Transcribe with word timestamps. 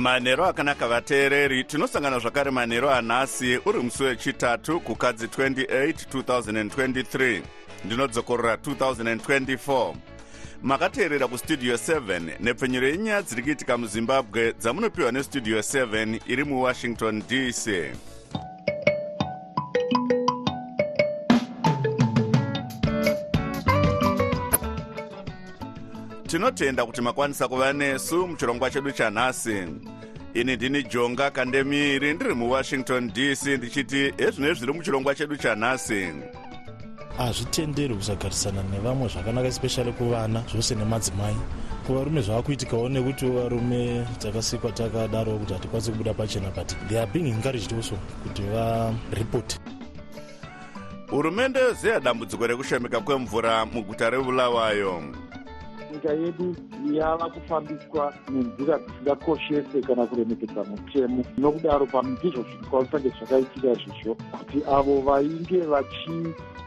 manhero 0.00 0.44
akanaka 0.46 0.88
vateereri 0.88 1.64
tinosangana 1.64 2.18
zvakare 2.18 2.50
manhero 2.50 2.90
anhasi 2.90 3.58
uri 3.66 3.78
musi 3.78 4.02
wechitatu 4.02 4.80
kukadzi 4.80 5.26
28 5.26 5.92
2023 6.12 7.42
ndinodzokorora 7.84 8.54
2024 8.54 9.94
makateerera 10.62 11.28
kustudio 11.28 11.74
7 11.74 12.32
nepfenyuro 12.40 12.88
yenyaya 12.88 13.22
dziri 13.22 13.42
kuitika 13.42 13.78
muzimbabwe 13.78 14.52
dzamunopiwa 14.52 15.12
nestudio 15.12 15.58
7 15.58 16.20
iri 16.26 16.44
muwashington 16.44 17.22
dc 17.28 17.66
tinotenda 26.30 26.86
kuti 26.86 27.00
makwanisa 27.00 27.48
kuva 27.48 27.72
nesu 27.72 28.26
muchirongwa 28.26 28.70
chedu 28.70 28.92
chanhasi 28.92 29.66
ini 30.34 30.56
ndini 30.56 30.82
jonga 30.82 31.30
kandemiri 31.30 32.14
ndiri 32.14 32.34
muwashington 32.34 33.12
dc 33.12 33.46
ndichiti 33.46 34.14
ezvino 34.18 34.54
zviri 34.54 34.72
muchirongwa 34.72 35.14
chedu 35.14 35.36
chanhasi? 35.36 36.08
Hazvitenderi 37.16 37.94
kusagarisana 37.94 38.62
nevamwe 38.62 39.08
zvakanaka 39.08 39.48
especially 39.48 39.92
kuvana 39.92 40.42
zvose 40.52 40.74
nemadzimai. 40.74 41.36
Kuvarume 41.86 42.20
zvava 42.20 42.42
kuitikawo 42.42 42.88
nekuti 42.88 43.26
varume 43.26 44.06
takasikwa 44.18 44.72
takadaro 44.72 45.38
kuti 45.38 45.52
hatikwanisi 45.52 45.90
kubuda 45.90 46.14
pachena 46.14 46.50
but 46.50 46.74
they 46.88 46.98
are 46.98 47.10
being 47.12 47.28
encouraged 47.28 47.72
also 47.72 47.96
kuti 48.22 48.42
varipoti 48.42 49.58
hurumende 51.10 51.60
yozeya 51.60 52.00
dambudziko 52.00 52.46
rekushomeka 52.46 53.00
kwemvura 53.00 53.66
muguta 53.66 54.10
rebulawayo 54.10 55.02
nyika 55.92 56.12
yedu 56.12 56.56
yava 56.92 57.30
kufambiswa 57.30 58.14
nenzira 58.28 58.78
dzisingakoshese 58.78 59.80
kana 59.86 60.06
kuremekedza 60.06 60.64
mutemo. 60.64 61.24
Nokudaro 61.38 61.86
pamizvo 61.86 62.42
zvikwanisa 62.48 63.00
ngezvakaitika 63.00 63.68
izvozvo 63.72 64.14
kuti 64.38 64.58
avo 64.76 65.00
vainge 65.00 65.60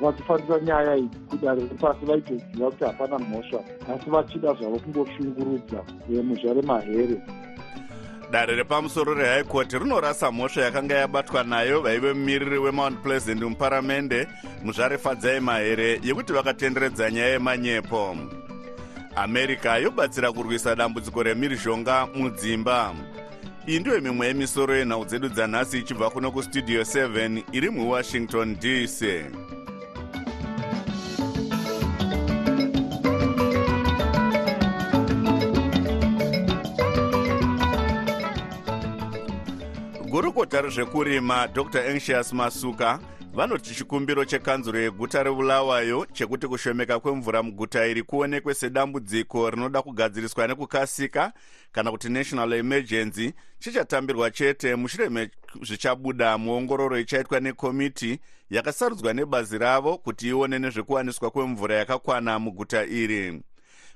vachifambisa 0.01 0.59
nyaya 0.59 0.95
idzi 0.95 1.19
kudare 1.29 1.61
repasi 1.61 2.05
vaitoziva 2.05 2.71
kuti 2.71 2.83
hapana 2.83 3.19
mhosva 3.19 3.59
asi 3.95 4.09
vachida 4.09 4.53
zvavo 4.53 4.79
kungoshungurudza 4.79 5.83
muzva 6.23 6.53
remahere 6.53 7.17
dare 8.31 8.55
repamusoro 8.55 9.15
court 9.47 9.73
rinorasa 9.73 10.31
mhosva 10.31 10.61
yakanga 10.61 10.95
yabatwa 10.95 11.43
nayo 11.43 11.81
vaive 11.81 12.13
mumiriri 12.13 12.57
wemount 12.57 13.01
pleasant 13.03 13.41
muparamende 13.41 14.27
muzvarefadzai 14.63 15.39
mahere 15.39 15.99
yekuti 16.03 16.33
vakatenderedza 16.33 17.11
nyaya 17.11 17.29
yemanyepo 17.29 18.17
america 19.15 19.77
yobatsira 19.83 20.31
kurwisa 20.31 20.75
dambudziko 20.75 21.23
remhirizhonga 21.23 22.07
mudzimba. 22.15 22.95
Iyi 23.67 23.79
ndiyo 23.79 24.01
mimwe 24.01 24.27
yemisoro 24.27 24.75
yenhau 24.75 25.05
dzedu 25.05 25.29
dzanhasi 25.29 25.77
ichibva 25.79 26.09
kuno 26.09 26.31
kustudio 26.31 26.81
7 26.81 27.43
iri 27.51 27.69
muwashington 27.69 28.55
dc 28.59 28.99
gurukota 40.09 40.61
rezvekurima 40.61 41.47
dr 41.47 41.79
anxious 41.89 42.33
masuka 42.33 42.99
vanoti 43.33 43.75
chikumbiro 43.75 44.25
chekanzuro 44.25 44.79
yeguta 44.79 45.23
rebulawayo 45.23 46.05
chekuti 46.13 46.47
kushomeka 46.47 46.99
kwemvura 46.99 47.43
muguta 47.43 47.87
iri 47.87 48.03
kuonekwe 48.03 48.53
sedambudziko 48.53 49.49
rinoda 49.49 49.81
kugadziriswa 49.81 50.47
nekukasika 50.47 51.33
kana 51.71 51.91
kuti 51.91 52.09
national 52.09 52.53
emergency 52.53 53.33
chichatambirwa 53.59 54.31
chete 54.31 54.75
mushure 54.75 55.09
mezvichabuda 55.09 56.37
muongororo 56.37 56.99
ichaitwa 56.99 57.39
nekomiti 57.39 58.19
yakasarudzwa 58.49 59.13
nebazi 59.13 59.57
ravo 59.57 59.97
kuti 59.97 60.27
ione 60.27 60.59
nezvekuwaniswa 60.59 61.31
kwemvura 61.31 61.75
yakakwana 61.75 62.39
muguta 62.39 62.85
iri. 62.85 63.41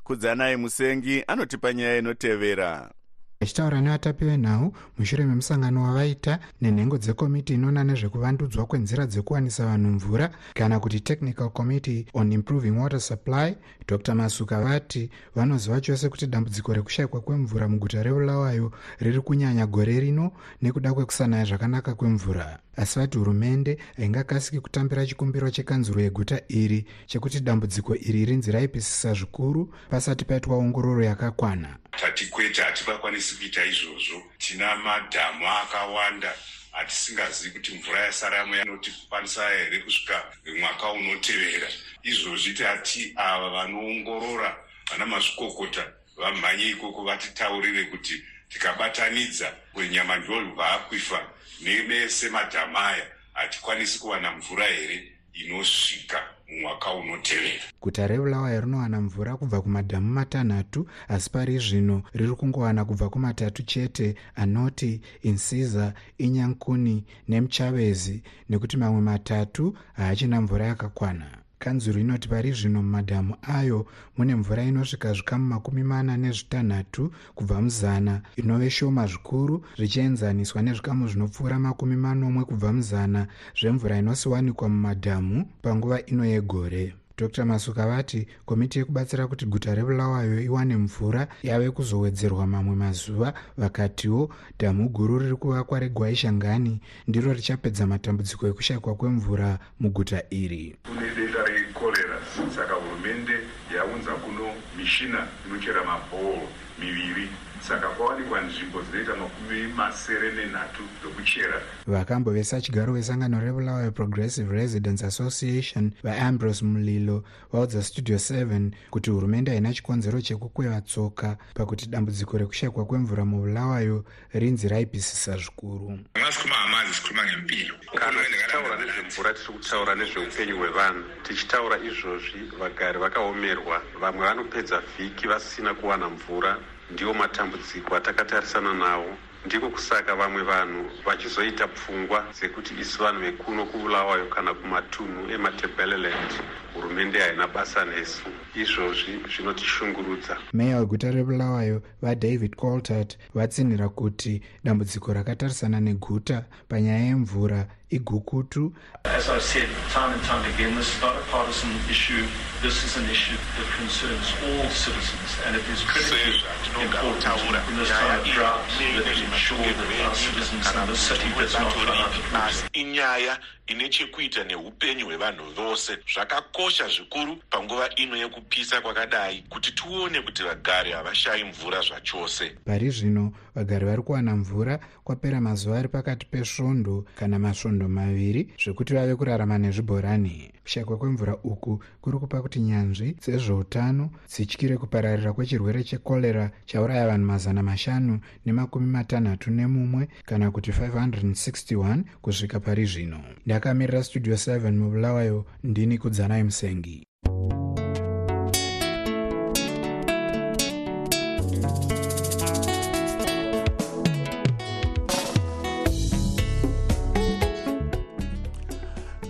Kudzanai 0.03 0.55
musengi 0.55 1.23
anotipa 1.27 1.73
nyaya 1.73 1.97
inotevera 1.97 2.91
achitaura 3.39 3.81
nevatapi 3.81 4.25
venhau 4.25 4.73
mushure 4.97 5.25
memusangano 5.25 5.83
wavaita 5.83 6.39
nenhengo 6.61 6.97
dzekomiti 6.97 7.53
inoona 7.53 7.83
nezvekuvandudzwa 7.83 8.65
kwenzira 8.65 9.05
dzekuwanisa 9.05 9.65
vanhu 9.65 9.89
mvura 9.89 10.31
kana 10.53 10.79
kuti 10.79 10.99
technical 10.99 11.49
committee 11.49 12.05
on 12.13 12.31
improving 12.31 12.71
water 12.71 12.99
supply 12.99 13.55
dr. 13.87 14.15
Masuka 14.15 14.61
vati 14.61 15.09
vanoziva 15.35 15.81
chose 15.81 16.09
kuti 16.09 16.27
dambudziko 16.27 16.73
rekushayikwa 16.73 17.21
kwemvura 17.21 17.67
muguta 17.67 18.03
reulawayo 18.03 18.71
riri 18.99 19.21
kunyanya 19.21 19.65
gore 19.67 19.99
rino 19.99 20.31
nekuda 20.61 20.93
kwekusanaya 20.93 21.45
zvakanaka 21.45 21.93
kwemvura. 21.95 22.59
Asi 22.75 22.99
vati 22.99 23.17
hurumende 23.17 23.77
haingakasiki 23.97 24.59
kutambira 24.59 25.05
chikumbiro 25.05 25.49
chekanzuro 25.49 26.01
yeguta 26.01 26.41
iri 26.47 26.85
chekuti 27.05 27.39
dambudziko 27.39 27.95
iri 27.95 28.25
rinzi 28.25 28.51
raipisisa 28.51 29.13
zvikuru 29.13 29.73
pasati 29.89 30.25
paitwa 30.25 30.57
ongororo 30.57 31.03
yakakwana 31.03 31.77
tati 31.97 32.25
kwete 32.25 32.61
hatingakwanisi 32.61 33.35
kuita 33.35 33.65
izvozvo. 33.65 34.31
Tina 34.37 34.75
madhamu 34.75 35.47
akawanda 35.47 36.33
hatisingazivi 36.71 37.51
kuti 37.51 37.75
mvura 37.75 37.99
yasaramo 37.99 38.55
yanotikwanisa 38.55 39.49
here 39.49 39.79
kusvika 39.79 40.23
mwaka 40.59 40.91
unotevera. 40.91 41.67
Izvozvi 42.03 42.53
tati 42.53 43.13
ava 43.15 43.49
vanoongorora 43.49 44.57
vana 44.91 45.05
mazvikokota 45.05 45.93
vamhanye 46.17 46.69
ikoko 46.69 47.03
vatitaurire 47.03 47.83
kuti 47.83 48.23
tikabatanidza 48.49 49.53
kwenyama 49.73 50.15
ndobva 50.15 50.71
akwifa 50.71 51.29
nemese 51.61 52.29
madhamu 52.29 52.77
aya 52.77 53.07
hatikwanisi 53.33 53.99
kuwana 53.99 54.31
mvura 54.31 54.65
here 54.65 55.13
inosvika 55.33 56.36
mumwaka 56.49 56.93
unotevera 56.93 57.63
guta 57.81 58.07
rebulawayo 58.07 58.61
rinowana 58.61 59.01
mvura 59.01 59.37
kubva 59.37 59.61
kumadhamu 59.61 60.09
matanhatu 60.13 60.87
asi 61.07 61.29
pari 61.29 61.57
zvino 61.59 61.97
riri 62.13 62.35
kungowana 62.39 62.85
kubva 62.85 63.09
kumatatu 63.09 63.63
chete 63.63 64.15
anoti 64.35 65.01
insiza 65.21 65.93
inyankuni 66.17 67.05
nemuchavezi 67.27 68.23
nekuti 68.49 68.77
mamwe 68.77 69.01
matatu 69.01 69.77
haachina 69.93 70.41
mvura 70.41 70.65
yakakwana 70.65 71.46
kanzuro 71.59 71.99
inoti 71.99 72.27
pari 72.29 72.51
zvino 72.51 72.81
mumadhamu 72.83 73.33
ayo 73.57 73.85
mune 74.17 74.35
mvura 74.35 74.63
inosvika 74.63 75.13
zvikamu 75.13 75.45
makumi 75.45 75.83
mana 75.83 76.17
nezvitanhatu 76.17 77.11
kubva 77.35 77.61
muzana. 77.61 78.21
Inove 78.35 78.69
shoma 78.69 79.07
zvikuru 79.07 79.55
zvichienzaniswa 79.77 80.61
nezvikamu 80.61 81.07
zvinopfuura 81.07 81.59
makumi 81.59 81.95
manomwe 81.95 82.45
kubva 82.45 82.73
muzana. 82.73 83.27
Zvemvura 83.59 83.97
inosiwanikwa 83.97 84.69
mumadhamu 84.69 85.45
panguva 85.61 86.05
ino 86.05 86.25
yegore 86.25 86.93
dr. 87.17 87.45
Masuka 87.45 87.87
vati 87.87 88.27
komiti 88.45 88.79
yekubatsira 88.79 89.27
kuti 89.27 89.45
guta 89.45 89.75
rebulawayo 89.75 90.41
iwane 90.41 90.75
mvura 90.77 91.27
yave 91.43 91.71
kuzowedzerwa 91.71 92.47
mamwe 92.47 92.75
mazuva 92.75 93.33
vakatiwo 93.57 94.29
dhamu 94.59 94.89
guru 94.89 95.19
riri 95.19 95.35
kuvakwa 95.35 95.79
regwaishangani 95.79 96.79
ndiro 97.07 97.33
richapedza 97.33 97.87
matambudziko 97.87 98.47
ekushayikwa 98.47 98.95
kwemvura 98.95 99.59
muguta 99.79 100.23
iri. 100.29 100.75
Kune 100.87 101.09
denda 101.15 101.43
rekorera 101.43 102.17
saka 102.55 102.73
hurumende 102.73 103.33
yaunza 103.75 104.11
kuno 104.11 104.53
mishina 104.77 105.27
inochera 105.47 105.83
mabhoro 105.83 106.41
miviri 106.79 107.29
saka 107.67 107.89
kwawanikwa 107.89 108.41
nzvimbo 108.41 108.81
dzinoita 108.81 109.15
makumi 109.15 109.67
masere 109.67 110.31
nenhatu 110.31 110.83
dzokuchera. 111.01 111.61
Vakambovesa 111.87 112.61
chigaro 112.61 112.93
vesangano 112.93 113.39
rebulawayo 113.39 113.91
progressive 113.91 114.55
residence 114.55 115.05
association 115.05 115.91
vaambrose 116.03 116.65
mulilo 116.65 117.23
vaudza 117.51 117.83
studio 117.83 118.17
7 118.17 118.71
kuti 118.89 119.09
hurumende 119.09 119.51
haina 119.51 119.73
chikonzero 119.73 120.21
chekukweva 120.21 120.81
tsoka 120.81 121.37
pakuti 121.53 121.89
dambudziko 121.89 122.37
rekushayikwa 122.37 122.85
kwemvura 122.85 123.25
mubulawayo 123.25 124.05
rinzi 124.33 124.67
raipisisa 124.67 125.37
zvikuru. 125.37 125.99
Angasi 126.13 126.39
khuluma 126.39 126.59
ngamanzi 126.59 126.93
sikhuluma 126.93 127.25
ngempilo. 127.25 127.75
Kana 127.95 128.23
tichitaura 128.23 128.77
nezvemvura 128.77 129.33
tiri 129.33 129.53
kutaura 129.53 129.95
nezveupenyu 129.95 130.57
hwevanhu. 130.57 131.03
Tichitaura 131.23 131.77
izvozvi 131.77 132.41
vagari 132.59 132.99
vakaomerwa. 132.99 133.81
Vamwe 134.01 134.25
vanopedza 134.27 134.81
vhiki 134.97 135.27
vasina 135.27 135.73
kuwana 135.73 136.09
mvura 136.09 136.57
ndiwo 136.91 137.13
matambudziko 137.13 137.95
atakatarisana 137.95 138.73
nawo. 138.73 139.17
Ndiko 139.45 139.69
kusaka 139.69 140.15
vamwe 140.15 140.43
vanhu 140.43 140.91
vachizoita 141.05 141.67
pfungwa 141.67 142.25
dzekuti 142.33 142.73
isi 142.81 142.97
vanhu 142.99 143.21
vekuno 143.21 143.65
kubulawayo 143.65 144.25
kana 144.25 144.53
kumatunhu 144.53 145.31
ematebeleland 145.31 146.31
hurumende 146.73 147.19
haina 147.19 147.47
basa 147.47 147.85
nesu. 147.85 148.23
Izvozvi 148.55 149.19
zvinotishungurudza 149.35 150.37
meya 150.53 150.77
weguta 150.77 151.11
rebulawayo 151.11 151.81
vadavid 152.01 152.55
coltart 152.55 153.17
vatsinhira 153.35 153.89
kuti 153.89 154.41
dambudziko 154.63 155.13
rakatarisana 155.13 155.79
neguta 155.79 156.45
panyaya 156.69 156.99
yemvura 157.05 157.67
igukutu. 157.89 158.73
As 159.05 159.29
I've 159.29 159.41
said 159.41 159.69
time 159.89 160.13
and 160.13 160.23
time 160.23 160.43
again, 160.53 160.75
this 160.75 160.95
is 160.95 161.01
not 161.01 161.15
a 161.15 161.21
partisan 161.31 161.71
issue. 161.89 162.25
This 162.61 162.83
is 162.83 162.97
an 162.97 163.09
issue 163.09 163.37
that 163.37 163.67
concerns 163.77 164.27
all 164.43 164.69
citizens, 164.69 165.31
and 165.45 165.55
it 165.55 165.63
is 165.69 165.83
critically 165.83 166.41
important 166.81 167.69
in 167.69 167.77
this 167.77 167.89
time 167.89 168.19
of 168.19 168.25
drought 168.25 168.59
that 168.67 169.05
we 169.05 169.23
ensure 169.23 169.57
that 169.57 170.07
our 170.07 170.15
citizens 170.15 170.65
in 170.75 170.87
this 170.87 170.99
city 170.99 171.29
does 171.37 171.53
not 171.53 171.75
run 171.75 171.97
out 171.97 172.11
of 172.11 172.33
water. 172.33 172.47
asi 172.47 172.67
inyaya 172.73 173.39
ine 173.67 173.89
chekuita 173.89 174.43
neupenyu 174.43 175.05
hwevanhu 175.05 175.53
vose. 175.55 175.97
Zvakakosha 176.13 176.87
zvikuru 176.87 177.35
panguva 177.49 177.95
ino 177.95 178.17
yekupisa 178.17 178.81
kwakadai 178.81 179.43
kuti 179.49 179.71
tione 179.71 180.21
kuti 180.21 180.43
vagari 180.43 180.91
havashayi 180.91 181.43
mvura 181.43 181.81
zvachose. 181.81 182.49
Pari 182.65 182.89
zvino 182.89 183.31
vagari 183.55 183.85
vari 183.85 184.01
kuwana 184.01 184.35
mvura 184.35 184.79
kwapera 185.03 185.41
mazuva 185.41 185.79
ari 185.79 185.87
pakati 185.87 186.25
pesvondo 186.25 187.05
kana 187.19 187.39
masvondo 187.39 187.76
maviri 187.85 188.41
zvekuti 188.57 188.93
vave 188.93 189.15
kurarama 189.15 189.57
nezvibhorani. 189.57 190.51
Kushakwa 190.63 190.97
kwemvura 190.97 191.37
uku 191.43 191.79
kuri 192.01 192.17
kupa 192.17 192.41
kuti 192.41 192.59
nyanzvi 192.59 193.15
dzezveutano 193.21 194.09
dzityire 194.31 194.77
kupararira 194.77 195.33
kwechirwere 195.33 195.83
chekorera 195.83 196.51
chauraya 196.65 197.07
vanhu 197.07 197.25
mazana 197.25 197.63
mashanu 197.63 198.19
nemakumi 198.45 198.87
matanhatu 198.87 199.51
nemumwe 199.51 200.07
kana 200.25 200.51
kuti 200.51 200.71
561 200.71 202.03
kusvika 202.21 202.59
pari 202.59 202.85
zvino 202.85 203.19
ndakamirira 203.45 204.03
studio 204.03 204.35
7 204.35 204.71
mubulawayo 204.71 205.45
ndini 205.63 205.97
kudzanai 205.97 206.43
musengi 206.43 207.07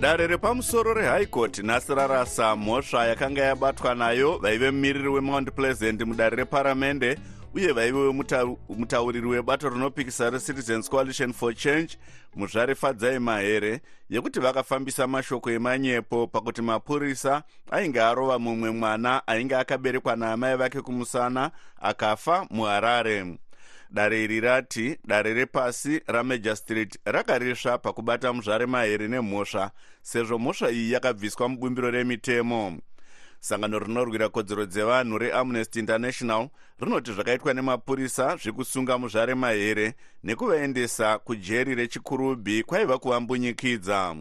dare 0.08 0.28
repamusoro 0.28 0.94
court 1.30 1.60
nhasi 1.60 1.94
rarasa 1.94 2.56
mhosva 2.56 3.08
yakanga 3.08 3.42
yabatwa 3.42 3.96
nayo 3.96 4.38
vaive 4.38 4.72
mumiriri 4.72 5.08
wemount 5.10 5.52
pleasant 5.52 6.02
mudare 6.02 6.36
reparamende 6.36 7.18
uye 7.54 7.74
vaive 7.74 8.14
mutauriri 8.70 9.28
webato 9.28 9.70
rinopikisa 9.70 10.30
recitizens 10.30 10.90
coalition 10.90 11.34
for 11.34 11.54
change 11.54 11.98
muzvare 12.36 12.76
fadzai 12.76 13.20
mahere 13.20 13.82
yekuti 14.10 14.40
vakafambisa 14.40 15.08
mashoko 15.08 15.52
emanyepo 15.52 16.28
pakuti 16.28 16.62
mapurisa 16.62 17.44
ainge 17.72 18.02
arova 18.02 18.40
mumwe 18.40 18.72
mwana 18.72 19.28
ainge 19.28 19.56
akaberekwa 19.56 20.16
naamai 20.16 20.56
vake 20.56 20.82
kumusana 20.82 21.52
akafa 21.82 22.48
muharare 22.50 23.38
dare 23.90 24.24
iri 24.24 24.40
rati 24.40 24.98
dare 25.06 25.34
repasi 25.34 26.02
ramajor 26.08 26.56
street 26.56 26.98
rakarisva 27.06 27.78
pakubata 27.78 28.34
muzvare 28.34 28.66
mahere 28.66 29.08
nemhosva 29.08 29.72
sezvo 30.02 30.40
mhosva 30.40 30.72
iyi 30.72 30.92
yakabviswa 30.92 31.50
mubumbiro 31.50 31.92
remitemo. 31.92 32.78
Sangano 33.40 33.80
rinorwira 33.80 34.30
kodzero 34.30 34.66
dzevanhu 34.66 35.18
reamnesty 35.18 35.80
international 35.80 36.50
rinoti 36.80 37.12
zvakaitwa 37.14 37.54
nemapurisa 37.54 38.36
zvekusunga 38.36 38.98
muzvare 38.98 39.36
mahere 39.36 39.94
nekuvaendesa 40.24 41.20
kujeri 41.20 41.76
rechikurubhi 41.76 42.64
kwaiva 42.64 42.98
kuvambunyikidza 42.98 44.16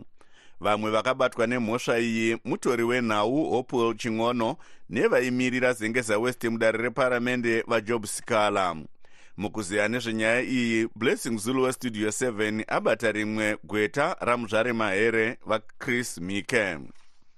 vamwe 0.60 0.90
vakabatwa 0.90 1.46
nemhosva 1.46 1.98
iyi 1.98 2.38
mutori 2.44 2.82
wenhau 2.82 3.50
hopewell 3.50 3.96
ching'ono 3.96 4.56
nevaimirira 4.90 5.72
zengeza 5.72 6.18
west 6.18 6.44
mudare 6.44 6.78
reparamende 6.78 7.64
vajob 7.66 8.04
sikala 8.06 8.76
mukuziya 9.36 9.88
nezvenyaya 9.88 10.42
iyi 10.42 10.88
blessing 10.96 11.36
zulu 11.38 11.62
westudio 11.62 12.08
7 12.08 12.64
abata 12.68 13.12
rimwe 13.12 13.56
gweta 13.64 14.16
ramuzvare 14.20 14.72
mahere 14.72 15.38
vachris 15.46 16.20
mike. 16.20 16.78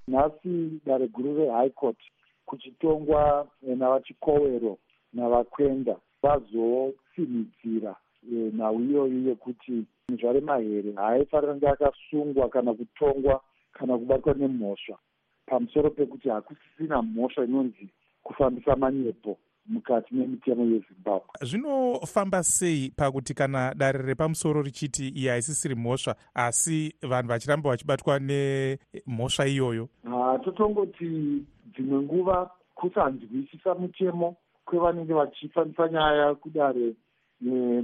Nhasi 0.08 0.80
dare 0.86 1.08
guru 1.08 1.36
rehigh 1.36 1.74
court 1.74 1.98
kuchitongwa 2.46 3.48
navachikowero 3.62 4.78
navakwenda 5.12 5.96
vazotsinhidzira 6.22 7.96
nhau 8.56 8.80
iyoyi 8.80 9.28
yekuti 9.28 9.84
muzvare 10.08 10.40
mahere 10.40 10.92
haaifanira 10.92 11.52
kunge 11.52 11.68
akasungwa 11.68 12.48
kana 12.48 12.74
kutongwa 12.74 13.40
kana 13.72 13.98
kubatwa 13.98 14.34
nemhosva. 14.34 14.98
Pamusoro 15.46 15.90
pekuti 15.90 16.28
hakusisina 16.28 17.02
mhosva 17.02 17.44
inonzi 17.44 17.88
kufambisa 18.22 18.76
manyepo 18.76 19.38
mukati 19.68 20.14
memitemo 20.14 20.62
yezimbabwe. 20.64 21.28
Zvinofamba 21.42 22.42
sei 22.42 22.92
pakuti 22.96 23.34
kana 23.34 23.74
dare 23.74 24.02
repamusoro 24.02 24.62
richiti 24.62 25.08
iyi 25.08 25.28
haisisiri 25.28 25.74
mhosva 25.74 26.16
asi 26.34 26.94
vanhu 27.02 27.28
vachiramba 27.28 27.70
vachibatwa 27.70 28.18
nemhosva 28.18 29.46
iyoyo? 29.46 29.88
Totongoti 30.44 31.44
dzimwe 31.74 32.02
nguva 32.02 32.50
kusanzwisisa 32.74 33.74
mutemo 33.74 34.36
kwevanenge 34.64 35.14
vachifambisa 35.14 35.88
nyaya 35.88 36.34
kudare 36.34 36.94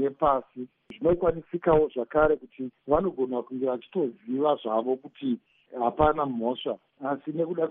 repasi 0.01 0.69
zvinokwanisikawo 0.99 1.91
zvakare 1.95 2.37
kuti 2.37 2.71
vanogona 2.87 3.43
kunge 3.43 3.67
vachitoziva 3.67 4.59
zvavo 4.63 4.97
kuti 4.97 5.39
hapana 5.79 6.27
mhosva 6.27 6.79
asi 7.05 7.33
nekuda 7.33 7.69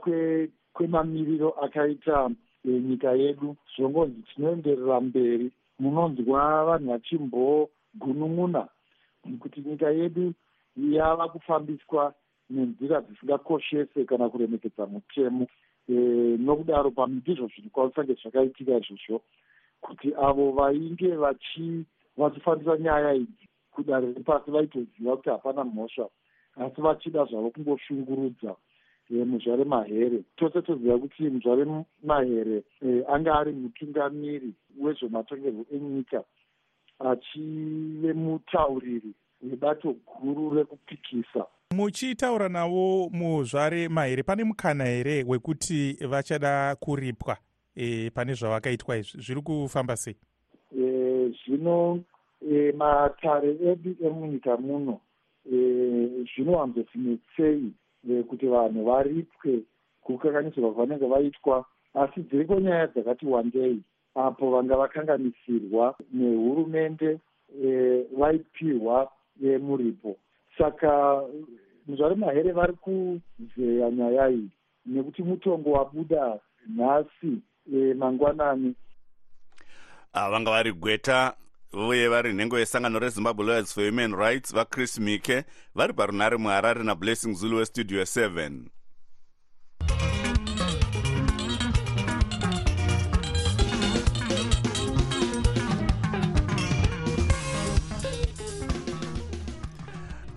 kwemamiriro 0.73 1.49
akaita 1.49 2.29
nyika 2.65 3.11
yedu 3.11 3.55
zvongonzi 3.75 4.21
tinoenderera 4.21 5.01
mberi 5.01 5.51
munonzwa 5.79 6.65
vanhu 6.65 6.89
vachimbogunun'una 6.91 8.67
kuti 9.39 9.61
nyika 9.61 9.89
yedu 9.89 10.33
yava 10.77 11.27
kufambiswa 11.27 12.13
nenzira 12.49 13.01
dzisingakoshese 13.01 14.05
kana 14.05 14.29
kuremekedza 14.29 14.85
mutemo. 14.85 15.47
E, 15.89 15.93
nokudaro 16.39 16.91
pamwe 16.91 17.15
ndizvo 17.17 17.47
zviri 17.47 17.69
kwanisange 17.69 18.13
zvakaitika 18.13 18.77
izvozvo 18.79 19.21
kuti 19.81 20.15
avo 20.15 20.51
vainge 20.51 21.09
vachifambisa 22.17 22.77
nyaya 22.77 23.13
idzi 23.13 23.47
kudare 23.71 24.07
repasi 24.13 24.51
vaitoziva 24.51 25.17
kuti 25.17 25.29
hapana 25.29 25.63
mhosva 25.63 26.07
asi 26.55 26.81
vachida 26.81 27.25
zvavo 27.25 27.49
kungoshungurudza 27.49 28.55
muzvare 29.09 29.65
mahere. 29.65 30.23
Tose 30.37 30.61
toziva 30.61 30.97
kuti 30.97 31.23
muzvare 31.23 31.65
mahere 32.03 32.63
anga 33.07 33.39
ari 33.39 33.51
mutungamiri 33.51 34.53
wezvematongerwo 34.79 35.65
enyika 35.73 36.23
achive 36.99 38.13
mutauriri 38.13 39.13
webato 39.41 39.95
guru 40.21 40.55
rekupikisa. 40.55 41.45
Muchitaura 41.71 42.49
navo 42.49 43.09
muzvare 43.09 43.89
mahere 43.89 44.23
pane 44.23 44.43
mukana 44.43 44.85
here 44.85 45.23
wekuti 45.23 45.97
vachada 46.09 46.75
kuripwa 46.75 47.37
e, 47.75 48.09
pane 48.09 48.33
zvavakaitwa 48.33 48.97
izvi? 48.97 49.21
Zviri 49.21 49.41
kufamba 49.41 49.97
sei? 49.97 50.15
Zvino 51.45 52.03
e, 52.51 52.71
matare 52.71 53.49
edu 53.49 53.95
emunyika 54.05 54.57
muno 54.57 54.99
zvinowanzotinetsei 55.45 57.67
e, 57.67 57.71
kuti 58.29 58.47
vanhu 58.47 58.85
varipwe 58.85 59.59
kukakanyisirwa 60.01 60.73
kwavanenge 60.73 61.05
vaitwa 61.07 61.65
asi 61.93 62.21
dziriko 62.21 62.59
nyaya 62.59 62.87
dzakati 62.87 63.25
wandei 63.25 63.79
apo 64.15 64.51
vanga 64.51 64.77
vakanganisirwa 64.77 65.95
nehurumende 66.13 67.19
vaipihwa 68.17 69.11
muripo. 69.61 70.17
Saka 70.57 71.21
muzvare 71.87 72.15
mahere 72.15 72.51
vari 72.51 72.73
kuzeya 72.73 73.91
nyaya 73.91 74.29
iyi 74.29 74.49
nekuti 74.85 75.23
mutongo 75.23 75.71
wabuda 75.71 76.39
nhasi 76.75 77.41
mangwanani. 77.97 78.75
Vanga 80.13 80.51
vari 80.51 80.73
gweta 80.73 81.33
uye 81.73 82.07
vari 82.13 82.29
nhengo 82.33 82.55
yesangano 82.59 82.97
rezimbabwe 83.03 83.43
lawyers 83.47 83.73
for 83.73 83.83
human 83.89 84.11
rights 84.23 84.49
vachris 84.57 84.93
mike 85.05 85.37
vari 85.77 85.93
parunhare 85.93 86.37
muharare 86.43 86.83
nablessing 86.83 87.33
zulu 87.39 87.55
westudio 87.57 88.01
7 88.03 88.51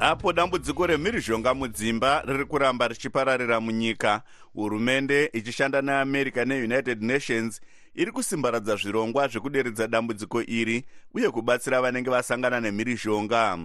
apo 0.00 0.32
dambudziko 0.32 0.86
remhirizhonga 0.86 1.54
mudzimba 1.54 2.22
riri 2.26 2.44
kuramba 2.44 2.88
richipararira 2.88 3.60
munyika 3.60 4.22
hurumende 4.54 5.30
ichishanda 5.32 5.82
neamerica 5.82 6.44
neunited 6.44 7.02
nations 7.02 7.60
iri 7.96 8.12
kusimbaradza 8.12 8.76
zvirongwa 8.76 9.28
zvekuderedza 9.28 9.88
dambudziko 9.88 10.42
iri 10.42 10.84
uye 11.14 11.30
kubatsira 11.30 11.80
vanenge 11.80 12.10
vasangana 12.10 12.60
nemhirizhonga. 12.60 13.58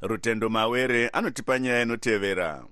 Rutendo 0.00 0.48
mawere 0.48 1.08
anotipa 1.08 1.58
nyaya 1.58 1.82
inotevera 1.82 2.64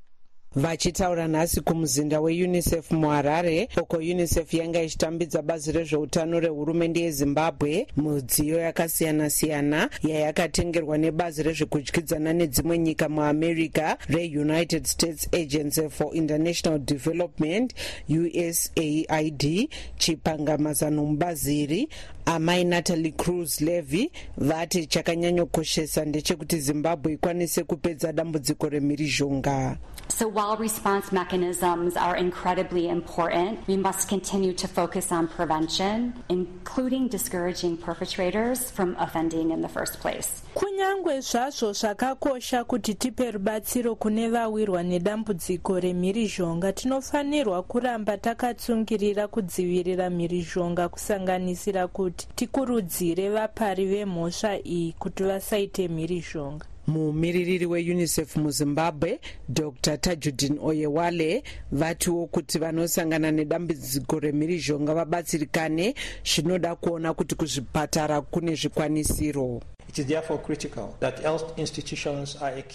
vachitaura 0.57 1.29
nhasi 1.29 1.61
kumuzinda 1.61 2.21
weunicef 2.21 2.91
muharare 2.91 3.69
uko 3.83 3.97
unicef 3.97 4.55
yanga 4.55 4.83
ichitambidza 4.83 5.43
bazi 5.43 5.73
rezveutano 5.73 6.41
rehurumende 6.41 7.01
yezimbabwe 7.01 7.87
mudziyo 7.97 8.59
yakasiyana-siyana 8.59 9.91
yayakatengerwa 10.03 10.99
nebazi 10.99 11.43
rezvekudyidzana 11.43 12.33
nedzimwe 12.33 12.79
nyika 12.79 13.09
muamerica 13.09 13.97
reunited 14.09 14.85
states 14.87 15.29
agency 15.35 15.89
for 15.89 16.17
international 16.17 16.79
development 16.79 17.75
usaid 18.09 19.69
chipangamazano 19.99 21.05
mubazi 21.05 21.63
iri 21.63 21.89
amai 22.27 22.65
natalie 22.65 23.13
cruz 23.13 23.61
levy 23.61 24.11
vati 24.39 24.87
chakanyanyokoshesa 24.87 26.05
ndechekuti 26.05 26.61
zimbabwe 26.61 27.13
ikwanise 27.13 27.65
kupedza 27.65 28.13
dambudziko 28.13 28.69
remhirizhonga. 28.69 29.77
So 30.09 30.31
while 30.47 30.57
response 30.57 31.11
mechanisms 31.11 31.97
are 31.97 32.17
incredibly 32.17 32.89
important, 32.89 33.59
we 33.67 33.77
must 33.77 34.09
continue 34.09 34.53
to 34.53 34.69
focus 34.69 35.11
on 35.11 35.27
prevention, 35.27 36.15
including 36.29 37.09
discouraging 37.09 37.77
perpetrators 37.77 38.71
from 38.71 38.95
offending 39.01 39.51
in 39.51 39.61
the 39.61 39.69
first 39.69 39.99
place. 40.01 40.43
kunyangwe 40.55 41.21
zvazvo 41.21 41.73
zvakakosha 41.73 42.65
kuti 42.65 42.95
tipe 42.95 43.31
rubatsiro 43.31 43.95
kune 43.95 44.29
vawirwa 44.29 44.83
nedambudziko 44.83 45.81
remhirizhonga 45.81 46.73
tinofanirwa 46.73 47.63
kuramba 47.63 48.19
takatsungirira 48.19 49.29
kudzivirira 49.29 50.11
mhirizhonga 50.11 50.89
kusanganisira 50.89 51.89
kuti 51.89 52.29
tikurudzire 52.35 53.29
vapari 53.29 53.87
vemhosva 53.87 54.59
iyi 54.59 54.93
kuti 54.93 55.23
vasaite 55.23 55.89
mhirizhonga 55.89 56.67
mumiririri 56.87 57.67
weunicef 57.67 58.37
muzimbabwe 58.37 59.21
dr. 59.49 59.97
Tajudin 59.99 60.59
oyewale 60.63 61.43
vatiwo 61.73 62.27
kuti 62.27 62.59
vanosangana 62.59 63.31
nedambudziko 63.31 64.21
remhirizhonga 64.21 64.95
vabatsirikane 64.95 65.95
zvinoda 66.25 66.75
kuona 66.77 67.15
kuti 67.15 67.35
kuzvipatara 67.35 68.21
kune 68.21 68.55
zvikwanisiro 68.55 69.61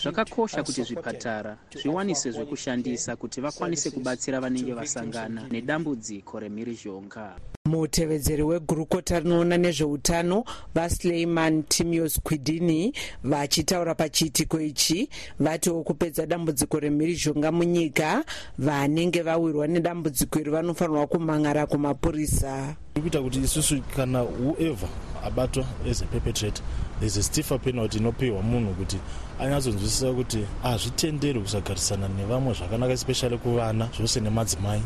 zvakakosha 0.03 0.63
kuti 0.63 0.83
zvipatara 0.83 1.57
zviwanise 1.81 2.31
zvekushandisa 2.31 3.15
kuti 3.15 3.41
vakwanise 3.41 3.91
kubatsira 3.91 4.39
vanenge 4.39 4.73
vasangana 4.73 5.47
nedambudziko 5.51 6.39
remhirizhonga. 6.39 7.35
Mutevedzeri 7.65 8.43
wegurukota 8.43 9.19
rinoona 9.19 9.57
nezveutano 9.57 10.43
vasleiman 10.75 11.63
timios 11.63 12.19
quidini 12.23 12.93
vachitaura 13.23 13.95
pachiitiko 13.95 14.59
ichi 14.61 15.09
vatiwo 15.39 15.83
kupedza 15.83 16.25
dambudziko 16.25 16.79
remhirizhonga 16.79 17.51
munyika 17.51 18.25
vanenge 18.57 19.21
vawirwa 19.21 19.67
nedambudziko 19.67 20.39
iri 20.39 20.51
vanofanirwa 20.51 21.07
kumhangara 21.07 21.65
kumapurisa. 21.65 22.75
Ikuita 22.95 23.21
kuti 23.21 23.39
isusu 23.39 23.81
kana 23.95 24.21
whoever 24.21 24.89
abatwa 25.23 25.65
as 25.89 26.01
a 26.01 26.05
perpetrator 26.05 26.63
there's 27.01 27.17
a 27.17 27.23
stiffer 27.23 27.59
penalty 27.59 27.97
inopiwa 27.97 28.41
munhu 28.41 28.73
kuti 28.73 28.97
anyatsonzwisisa 29.39 30.13
kuti 30.13 30.45
hazvitenderi 30.63 31.39
kusagarisana 31.41 32.07
nevamwe 32.07 32.53
zvakanaka 32.53 32.93
especially 32.93 33.37
kuvana 33.37 33.89
zvose 33.97 34.19
nemadzimai 34.19 34.81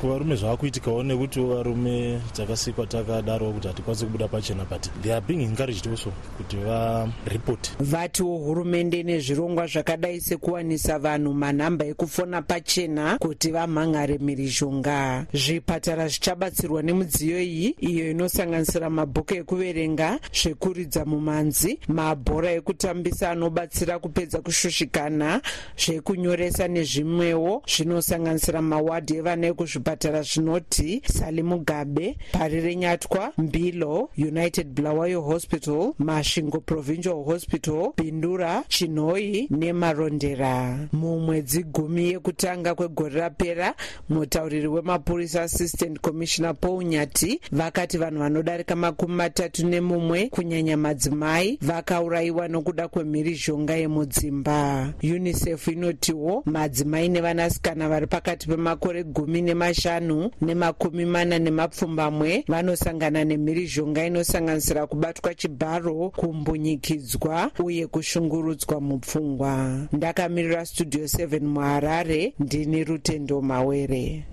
kuvarume 0.00 0.36
zvava 0.36 0.56
kuitikawo 0.56 1.02
nekuti 1.02 1.40
varume 1.40 2.20
takasikwa 2.32 2.86
takadaro 2.86 3.52
kuti 3.52 3.68
hatikwanisi 3.68 4.04
kubuda 4.04 4.28
pachena 4.28 4.64
but 4.64 4.88
they 5.02 5.12
are 5.12 5.20
being 5.20 5.42
encouraged 5.42 5.86
also 5.86 6.12
kuti 6.36 6.56
varipoti 6.56 7.70
vatiwo 7.80 8.38
hurumende 8.38 9.02
nezvirongwa 9.02 9.66
zvakadai 9.66 10.20
sekuwanisa 10.20 10.98
vanhu 10.98 11.34
manhamba 11.34 11.84
ekufona 11.84 12.42
pachena 12.42 13.18
kuti 13.18 13.50
vamhangare 13.50 14.18
mhirizhonga 14.18 15.26
zvipatara 15.34 16.08
zvichabatsirwa 16.08 16.82
nemudziyo 16.82 17.42
iyi 17.42 17.68
iyo 17.78 18.10
inosanganisira 18.10 18.90
mabhuku 18.90 19.34
ekuverenga 19.34 20.18
zvekuridza 20.32 21.04
mumanzi 21.04 21.78
mabhora 21.88 22.52
ekutambisa 22.52 23.30
anobatsira 23.30 23.98
kupedza 23.98 24.40
kushushikana 24.40 25.40
zvekunyoresa 25.76 26.68
nezvimwewo 26.68 27.62
zvinosanganisira 27.68 28.62
mawadhi 28.62 29.16
evana 29.16 29.46
ekuzvipatara 29.46 29.89
zvipatara 29.90 30.22
zvinoti 30.22 31.02
sali 31.04 31.42
mugabe 31.42 32.16
pari 32.32 32.60
renyatwa 32.60 33.32
mbilo 33.38 34.10
united 34.18 34.68
bulawayo 34.68 35.20
hospital 35.20 35.92
masvingo 35.98 36.60
provincial 36.60 37.24
hospital 37.24 37.92
bindura 37.96 38.64
chinhoi 38.68 39.48
nemarondera. 39.50 40.78
Mumwedzi 40.92 41.62
gumi 41.62 42.08
yekutanga 42.08 42.74
kwegore 42.74 43.20
rapera 43.20 43.74
mutauriri 44.08 44.68
wemapurisa 44.68 45.42
assistant 45.42 46.00
commissioner 46.00 46.54
paul 46.54 46.84
nyati 46.84 47.40
vakati 47.52 47.98
vanhu 47.98 48.18
vanodarika 48.18 48.76
makumi 48.76 49.14
matatu 49.14 49.66
nemumwe 49.66 50.28
kunyanya 50.28 50.76
madzimai 50.76 51.58
vakaurayiwa 51.62 52.48
nokuda 52.48 52.88
kwemhirizhonga 52.88 53.76
yemudzimba. 53.76 54.92
Unicef 55.02 55.68
inotiwo 55.68 56.42
madzimai 56.46 57.08
nevanasikana 57.08 57.88
vari 57.88 58.06
pakati 58.06 58.48
pemakore 58.48 59.04
gumi 59.04 59.42
nemashanu 59.42 59.79
mashanu 59.80 60.30
nemakumi 60.42 61.04
mana 61.04 61.38
nemapfumbamwe 61.38 62.44
vanosangana 62.48 63.24
nemhirizhonga 63.24 64.06
inosanganisira 64.06 64.86
kubatwa 64.86 65.34
chibharo 65.34 66.12
kumbunyikidzwa 66.16 67.50
uye 67.64 67.86
kushungurudzwa 67.86 68.80
mupfungwa. 68.80 69.86
Ndakamirira 69.92 70.66
studio 70.66 71.04
7 71.04 71.40
muharare 71.40 72.34
ndini 72.38 72.84
rutendo 72.84 73.40
mawere 73.40 74.24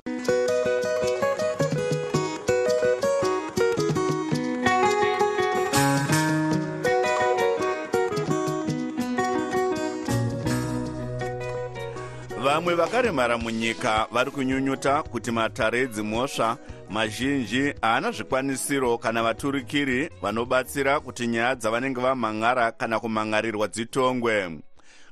vamwe 12.57 12.75
vakaremara 12.75 13.37
munyika 13.37 14.07
vari 14.11 14.31
kunyunyuta 14.31 15.03
kuti 15.03 15.31
matare 15.31 15.79
edzimhosva 15.79 16.57
mazhinji 16.89 17.73
haana 17.81 18.11
zvikwanisiro 18.11 18.97
kana 18.97 19.23
vaturikiri 19.23 20.09
vanobatsira 20.21 20.99
kuti 20.99 21.27
nyaya 21.27 21.55
dzavanenge 21.55 22.01
vamhan'ara 22.01 22.71
kana 22.71 22.99
kumhan'arirwa 22.99 23.67
dzitongwe. 23.67 24.59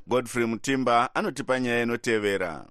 Godfrey 0.08 0.46
mutimba 0.46 1.16
anotipa 1.16 1.60
nyaya 1.60 1.84
inotevera. 1.84 2.66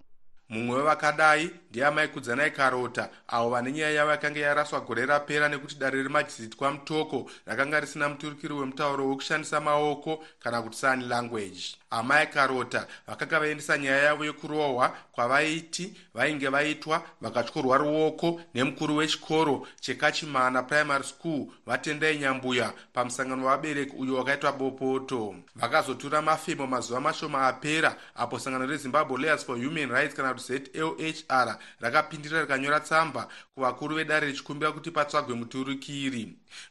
Mumwe 0.49 0.77
wevakadai 0.77 1.51
ndiamai 1.75 2.09
kudzanai 2.09 2.51
karota. 2.51 3.09
Avo 3.29 3.51
vane 3.51 3.73
nyaya 3.73 3.91
yavo 3.91 4.11
yakanga 4.11 4.41
yaraswa 4.41 4.81
gore 4.81 5.07
rapera 5.07 5.49
nekuti 5.49 5.75
dare 5.75 6.03
remajizitwa 6.03 6.73
mutoko 6.73 7.31
rakanga 7.47 7.81
risina 7.81 8.09
muturukiri 8.09 8.55
wemutauro 8.55 9.09
wekushandisa 9.09 9.61
maoko 9.61 10.25
kana 10.41 10.63
kuti 10.63 10.77
sign 10.77 11.09
language. 11.09 11.77
Amai 11.91 12.27
karota 12.27 12.87
vakanga 13.07 13.41
vaendesa 13.41 13.79
nyaya 13.79 14.03
yavo 14.03 14.25
yekurohwa 14.25 14.97
kwavaiti 15.13 15.95
vainge 16.15 16.49
vaitwa 16.49 17.03
vakatyorwa 17.21 17.79
ruoko 17.79 18.41
nemukuru 18.55 18.97
wechikoro 18.97 19.67
chekachimana 19.81 20.63
primary 20.63 21.05
school 21.05 21.47
vatendai 21.67 22.19
nyambuya 22.19 22.73
pamusangano 22.93 23.47
wavabereki 23.47 23.97
uyo 23.97 24.15
wakaitwa 24.15 24.53
bopoto. 24.53 25.35
Vakazotura 25.57 26.23
mafemo 26.23 26.67
mazuva 26.67 27.01
mashoma 27.01 27.47
apera 27.47 27.97
apo 28.15 28.39
sangano 28.39 28.67
rezimbabwe 28.67 29.19
lawyers 29.19 29.45
for 29.45 29.57
human 29.57 29.91
rights 29.91 30.15
kana 30.15 30.35
kuti 30.35 30.45
zlhr 30.45 31.59
rakapindira 31.81 32.41
rikanyora 32.41 32.81
tsamba 32.81 33.29
kuvakuru 33.55 33.97
vedare 33.97 34.27
richikumbira 34.27 34.73
kuti 34.73 34.91
patsvagwe 34.91 35.35
muturukiri. 35.35 36.29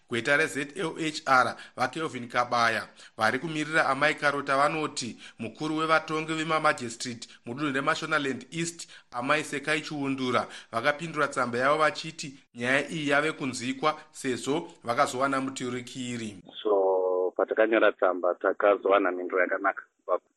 Gweta 0.10 0.38
rezlhr 0.38 1.56
vakelvin 1.76 2.28
kabaya 2.28 2.88
vari 3.18 3.40
kumirira 3.40 3.86
amai 3.88 4.16
karota 4.16 4.58
vanoti 4.58 5.18
mukuru 5.40 5.78
wevatongi 5.78 6.34
vemamajistrate 6.34 7.28
mudunhu 7.46 7.74
remashonaland 7.74 8.46
east 8.52 8.88
amai 9.12 9.44
sekai 9.44 9.82
chiundura 9.82 10.48
vakapindura 10.72 11.28
tsamba 11.28 11.58
yavo 11.58 11.78
vachiti 11.78 12.40
nyaya 12.56 12.90
iyi 12.90 13.10
yave 13.10 13.32
kunzwikwa 13.32 14.00
sezvo 14.12 14.72
vakazowana 14.84 15.42
muturukiri. 15.42 16.44
So 16.64 17.34
patakanyora 17.38 17.92
tsamba 17.92 18.36
takazowana 18.36 19.12
mhinduro 19.12 19.42
yakanaka 19.42 19.84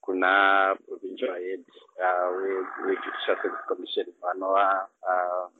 kuna 0.00 0.76
provincial 0.86 1.34
head 1.34 1.64
wejudicial 2.86 3.36
service 3.42 3.62
commission 3.68 4.06
vanova 4.22 4.88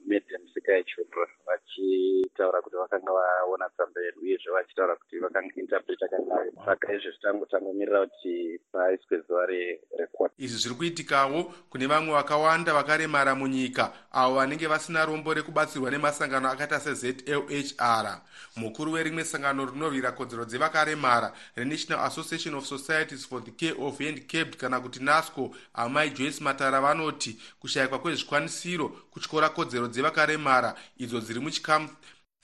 madam 0.06 0.42
sikai 0.54 0.84
chudra 0.84 1.26
vachitaura 1.46 2.62
kuti 2.62 2.76
vakanga 2.76 3.12
vaona 3.12 3.68
tsamba 3.68 4.00
yedu 4.00 4.20
uyezve 4.20 4.52
vachitaura 4.52 4.96
kuti 4.96 5.18
vakainterpreta 5.18 6.08
kangayo 6.08 6.52
saka 6.64 6.92
izvezvi 6.92 7.22
tangotangomirira 7.22 8.06
kuti 8.06 8.60
paiswe 8.72 9.20
zuva 9.28 9.46
rekota 9.46 10.34
izvi 10.38 10.58
zviri 10.58 10.75
kuitikawo 10.75 11.42
kune 11.70 11.86
vamwe 11.86 12.14
vakawanda 12.14 12.75
vakaremara 12.75 13.34
munyika 13.34 13.92
avo 14.12 14.34
vanenge 14.34 14.66
vasina 14.66 15.04
rombo 15.04 15.34
rekubatsirwa 15.34 15.90
nemasangano 15.90 16.48
akaita 16.48 16.80
sezlhr 16.80 18.20
mukuru 18.56 18.92
werimwe 18.92 19.25
sangano 19.25 19.66
rinorwira 19.66 20.12
kodzero 20.12 20.44
dzevakaremara 20.44 21.32
renational 21.56 22.04
association 22.06 22.54
of 22.54 22.66
societies 22.66 23.26
for 23.26 23.44
the 23.44 23.50
care 23.50 23.75
of 23.78 23.95
handicaped 24.04 24.56
kana 24.56 24.80
kuti 24.80 25.00
nasco 25.02 25.50
amai 25.74 26.10
joyce 26.10 26.44
matara 26.44 26.80
vanoti 26.80 27.36
kushayikwa 27.60 27.98
kwezvikwanisiro 27.98 28.88
kutyora 28.88 29.48
kodzero 29.48 29.88
dzevakaremara 29.88 30.74
idzo 30.96 31.20
dziri 31.20 31.40
muchikamu 31.40 31.88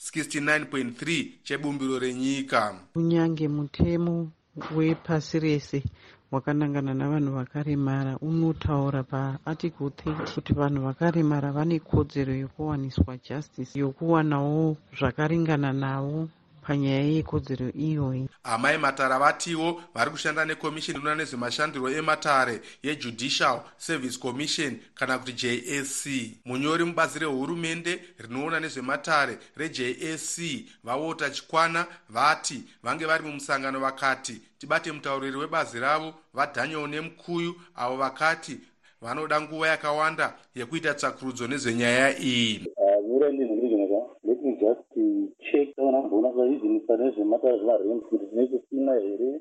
69.3 0.03 1.29
chebumbiro 1.45 1.99
renyika. 1.99 2.75
Kunyange 2.93 3.49
mutemo 3.49 4.31
wepasi 4.77 5.39
rese 5.41 5.83
wakanangana 6.33 6.95
navanhu 6.95 7.35
vakaremara 7.35 8.19
unotaura 8.19 9.03
paarticle 9.03 9.87
30 9.87 10.35
kuti 10.35 10.53
vanhu 10.53 10.83
vakaremara 10.83 11.53
vane 11.53 11.79
kodzero 11.79 12.35
yokuwaniswa 12.35 13.17
justice 13.29 13.79
yokuwanawo 13.79 14.77
zvakaringana 14.99 15.73
navo 15.73 16.29
panyaya 16.67 17.05
yekodzero 17.05 17.71
iyoyi. 17.71 18.29
Amai 18.45 18.79
matara 18.79 19.19
vatiwo 19.19 19.83
vari 19.95 20.11
kushanda 20.11 20.45
nekomishini 20.45 20.99
inoona 20.99 21.15
nezvemashandiro 21.15 21.91
ematare 21.91 22.61
yejudicial 22.83 23.61
service 23.77 24.19
commission 24.19 24.79
kana 24.95 25.19
kuti 25.19 25.33
jsc 25.33 26.07
munyori 26.45 26.85
mubazi 26.85 27.19
rehurumende 27.19 28.01
rinoona 28.19 28.61
nezvematare 28.61 29.39
rejsc 29.57 30.39
vawota 30.85 31.31
chikwana 31.31 31.87
vati 32.09 32.65
vange 32.83 33.07
vari 33.07 33.25
mumusangano 33.25 33.81
vakati 33.81 34.41
tibate 34.59 34.93
mutauriri 34.93 35.37
webazi 35.37 35.81
ravo 35.81 36.15
vadaniel 36.35 36.89
nemukuyu 36.89 37.61
avo 37.75 37.97
vakati 37.97 38.59
vanoda 39.03 39.41
nguva 39.41 39.69
yakawanda 39.69 40.35
yekuita 40.55 40.95
tsvakurudzo 40.95 41.47
nezvenyaya 41.47 42.19
iyi 42.19 42.67
check 45.53 45.77
taona 45.77 46.03
kumboona 46.03 46.29
kuizimisa 46.29 46.97
nezvematara 46.97 47.57
zvemarent 47.57 48.03
kuti 48.03 48.27
tine 48.27 48.47
kusina 48.47 48.93
here. 48.95 49.41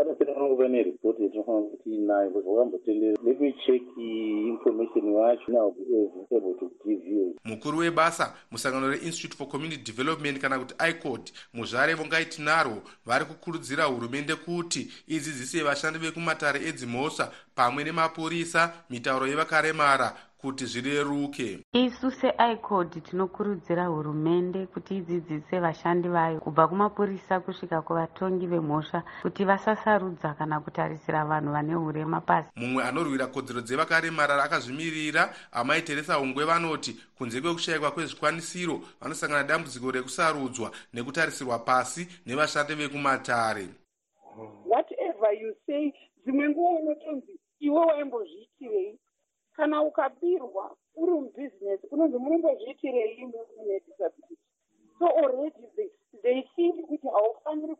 Anosina 0.00 0.34
kuva 0.34 0.68
neripoti 0.68 1.22
yatinofanira 1.22 1.70
kuti 1.70 1.94
inayo 1.94 2.30
bcause 2.30 2.48
wakambotendera 2.48 3.52
check 3.66 3.82
information 3.96 5.04
wacho 5.14 5.52
now 5.52 5.70
be 5.70 6.36
able 6.36 6.54
to 6.54 6.70
give 6.84 7.00
mukuru 7.44 7.78
webasa 7.78 8.34
musangano 8.50 8.88
reinstitute 8.88 9.36
for 9.36 9.48
community 9.48 9.82
development 9.92 10.38
kana 10.38 10.58
kuti 10.58 10.74
icod 10.90 11.30
muzvare 11.54 11.94
vongaiti 11.94 12.42
narwo 12.42 12.82
vari 13.06 13.24
kukurudzira 13.24 13.84
hurumende 13.84 14.34
kuti 14.34 14.88
idzidzise 15.08 15.62
vashandi 15.62 15.98
vekumatare 15.98 16.60
edzimhosva 16.68 17.32
pamwe 17.54 17.84
nemapurisa 17.84 18.72
mitauro 18.90 19.26
yevakaremara 19.26 20.16
kuti 20.40 20.66
zvireruke. 20.66 21.58
Isu 21.72 22.10
seicod 22.10 23.02
tinokurudzira 23.02 23.86
hurumende 23.86 24.66
kuti 24.66 24.96
idzidzise 24.96 25.60
vashandi 25.60 26.08
vayo 26.08 26.40
kubva 26.40 26.68
kumapurisa 26.68 27.40
kusvika 27.40 27.82
kuvatongi 27.82 28.46
vemhosva 28.46 29.02
kuti 29.22 29.44
vasasarudza 29.44 30.34
kana 30.34 30.60
kutarisira 30.60 31.24
vanhu 31.24 31.52
vane 31.52 31.74
urema 31.74 32.20
pasi. 32.20 32.48
Mumwe 32.56 32.84
anorwira 32.84 33.26
kodzero 33.26 33.60
dzevakaremara 33.60 34.44
akazvimirira 34.44 35.34
amai 35.52 35.82
teresa 35.82 36.20
ungwe 36.20 36.44
vanoti 36.44 36.96
kunze 37.18 37.40
kwekushayikwa 37.40 37.90
kwezvikwanisiro 37.90 38.80
vanosangana 39.00 39.44
dambudziko 39.44 39.90
rekusarudzwa 39.90 40.70
nekutarisirwa 40.94 41.58
pasi 41.58 42.08
nevashandi 42.26 42.74
vekumatare. 42.74 43.68
Whatever 44.66 45.32
you 45.40 45.54
say 45.66 45.92
dzimwe 46.24 46.48
nguva 46.48 46.80
unotonzi 46.80 47.40
iwe 47.60 47.80
waimbozviitirei 47.86 48.98
kana 49.60 49.82
ukabirwa 49.82 50.76
uri 50.96 51.12
mubhizinesi 51.12 51.86
unonzi 51.92 52.16
munombozviitirei 52.18 53.24
mune 53.26 53.80
disability. 53.86 54.36
So 54.98 55.06
already 55.06 55.64
they, 55.76 55.88
they 56.22 56.42
think 56.56 56.86
kuti 56.88 57.08
haufaniri 57.08 57.76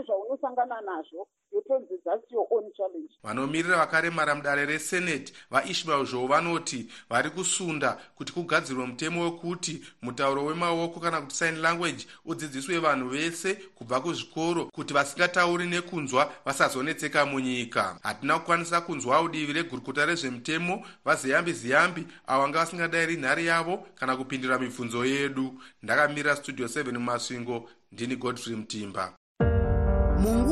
nezvaunosangana 0.00 0.80
nazvo 0.80 1.28
yotonzi 1.52 1.98
thats 2.04 2.32
your 2.32 2.46
own 2.50 2.72
challenge. 2.76 3.12
Vanomirira 3.22 3.76
vakaremara 3.76 4.34
mudare 4.34 4.66
reseneti 4.66 5.32
vaishmael 5.50 6.06
zhou 6.06 6.26
vanoti 6.26 6.88
vari 7.10 7.30
kusunda 7.30 7.98
kuti 8.14 8.32
kugadzirwe 8.32 8.86
mutemo 8.86 9.24
wekuti 9.24 9.84
mutauro 10.02 10.44
wemaoko 10.44 11.00
kana 11.00 11.20
kuti 11.20 11.34
sign 11.34 11.60
language 11.60 12.06
udzidziswe 12.24 12.78
vanhu 12.78 13.08
vese 13.08 13.54
kubva 13.54 14.00
kuzvikoro 14.00 14.64
kuti 14.64 14.94
vasingatauri 14.94 15.66
nekunzwa 15.66 16.32
vasazonetseka 16.44 17.26
munyika. 17.26 17.98
Hatina 18.02 18.38
kukwanisa 18.38 18.80
kunzwawo 18.80 19.28
divi 19.28 19.52
regurukota 19.52 20.06
rezvemutemo 20.06 20.86
vaziyambi 21.04 21.52
ziyambi 21.52 22.06
avo 22.26 22.42
vanga 22.42 22.58
vasingadayiri 22.58 23.16
nhare 23.16 23.44
yavo 23.44 23.86
kana 23.94 24.16
kupindura 24.16 24.58
mibvunzo 24.58 25.04
yedu. 25.04 25.60
Ndakamirira 25.82 26.36
studio 26.36 26.66
7 26.66 26.92
mumasvingo 26.92 27.68
ndini 27.92 28.16
godfrey 28.16 28.56
mutimba 28.56 29.14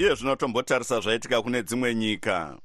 iye 0.00 0.14
zvino 0.14 0.36
tombotarisa 0.36 1.00
zvaitika 1.00 1.42
kune 1.42 1.62
dzimwe 1.62 1.94
nyika. 1.94 2.56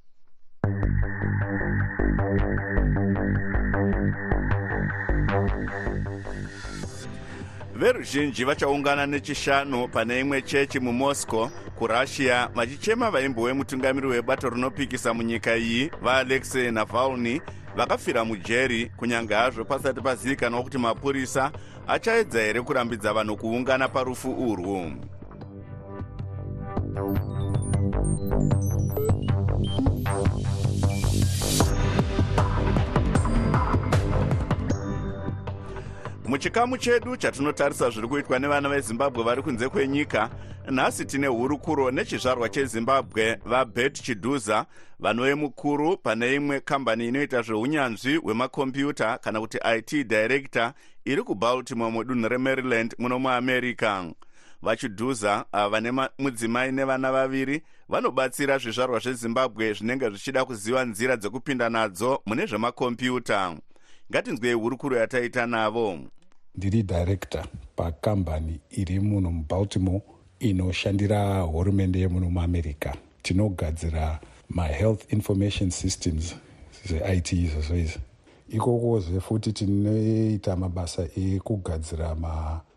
Veruzhinji 7.75 8.43
vachaungana 8.43 9.05
nechishanu 9.05 9.87
pane 9.87 10.19
imwe 10.19 10.41
chechi 10.41 10.79
mumoscow 10.79 11.49
kurussia. 11.77 12.49
Vachichema 12.55 13.11
vaimbo 13.11 13.41
wemutungamiri 13.41 14.07
webato 14.07 14.49
rinopikisa 14.49 15.13
munyika 15.13 15.57
iyi 15.57 15.91
vaalexei 16.01 16.71
navalny. 16.71 17.41
Vakafira 17.75 18.25
mujeri 18.25 18.91
kunyange 18.97 19.33
hazvo 19.33 19.65
pasati 19.65 20.01
pazivikanwa 20.01 20.63
kuti 20.63 20.77
mapurisa 20.77 21.51
achaedza 21.87 22.41
here 22.41 22.61
kurambidza 22.61 23.13
vanhu 23.13 23.37
kuungana 23.37 23.87
parufu 23.87 24.31
urwu 24.51 24.91
muchikamu 36.27 36.77
chedu 36.77 37.17
chatinotarisa 37.17 37.89
zviri 37.89 38.07
kuitwa 38.07 38.39
nevana 38.39 38.69
vezimbabwe 38.69 39.23
vari 39.23 39.41
kunze 39.41 39.69
kwenyika 39.69 40.29
nhasi 40.71 41.05
tine 41.05 41.27
hurukuro 41.27 41.91
nechizvarwa 41.91 42.49
chezimbabwe 42.49 43.39
vabet 43.45 44.01
chidhuza 44.01 44.65
vanove 44.99 45.35
mukuru 45.35 45.97
pane 45.97 46.35
imwe 46.35 46.59
kambani 46.59 47.07
inoita 47.07 47.41
zveunyanzvi 47.41 48.15
hwemakombiyuta 48.15 49.17
kana 49.17 49.39
kuti 49.39 49.57
it 49.77 50.07
director 50.07 50.73
iri 51.05 51.23
kubaltimore 51.23 51.91
mudunhu 51.91 52.27
remaryland 52.27 52.95
muno 52.99 53.19
muamerica 53.19 54.03
vachidhuza 54.65 55.45
vane 55.71 55.91
mudzimai 56.19 56.71
nevana 56.71 57.11
vaviri 57.11 57.61
vanobatsira 57.89 58.57
zvizvarwa 58.57 58.99
zvezimbabwe 58.99 59.73
zvinenge 59.73 60.09
zvichida 60.09 60.45
kuziva 60.45 60.85
nzira 60.85 61.17
dzekupinda 61.17 61.69
nadzo 61.69 62.21
mune 62.25 62.45
zvemakombiyuta. 62.45 63.57
Ngatinzwei 64.11 64.53
hurukuro 64.53 64.97
yataita 64.97 65.45
navo. 65.45 65.99
Ndiri 66.55 66.83
director 66.83 67.45
pakambani 67.75 68.59
iri 68.69 68.99
muno 68.99 69.31
mubaltimore 69.31 70.01
inoshandira 70.39 71.41
hurumende 71.41 71.99
yemuno 71.99 72.29
muamerica. 72.29 72.93
Tinogadzira 73.21 74.19
mahealth 74.49 75.13
information 75.13 75.69
systems 75.69 76.35
zve-it 76.87 77.31
izvozvo 77.31 77.75
izvi 77.75 77.99
ikokozve 78.49 79.19
futi 79.19 79.53
tinoita 79.53 80.55
mabasa 80.55 81.07
ekugadzira 81.17 82.15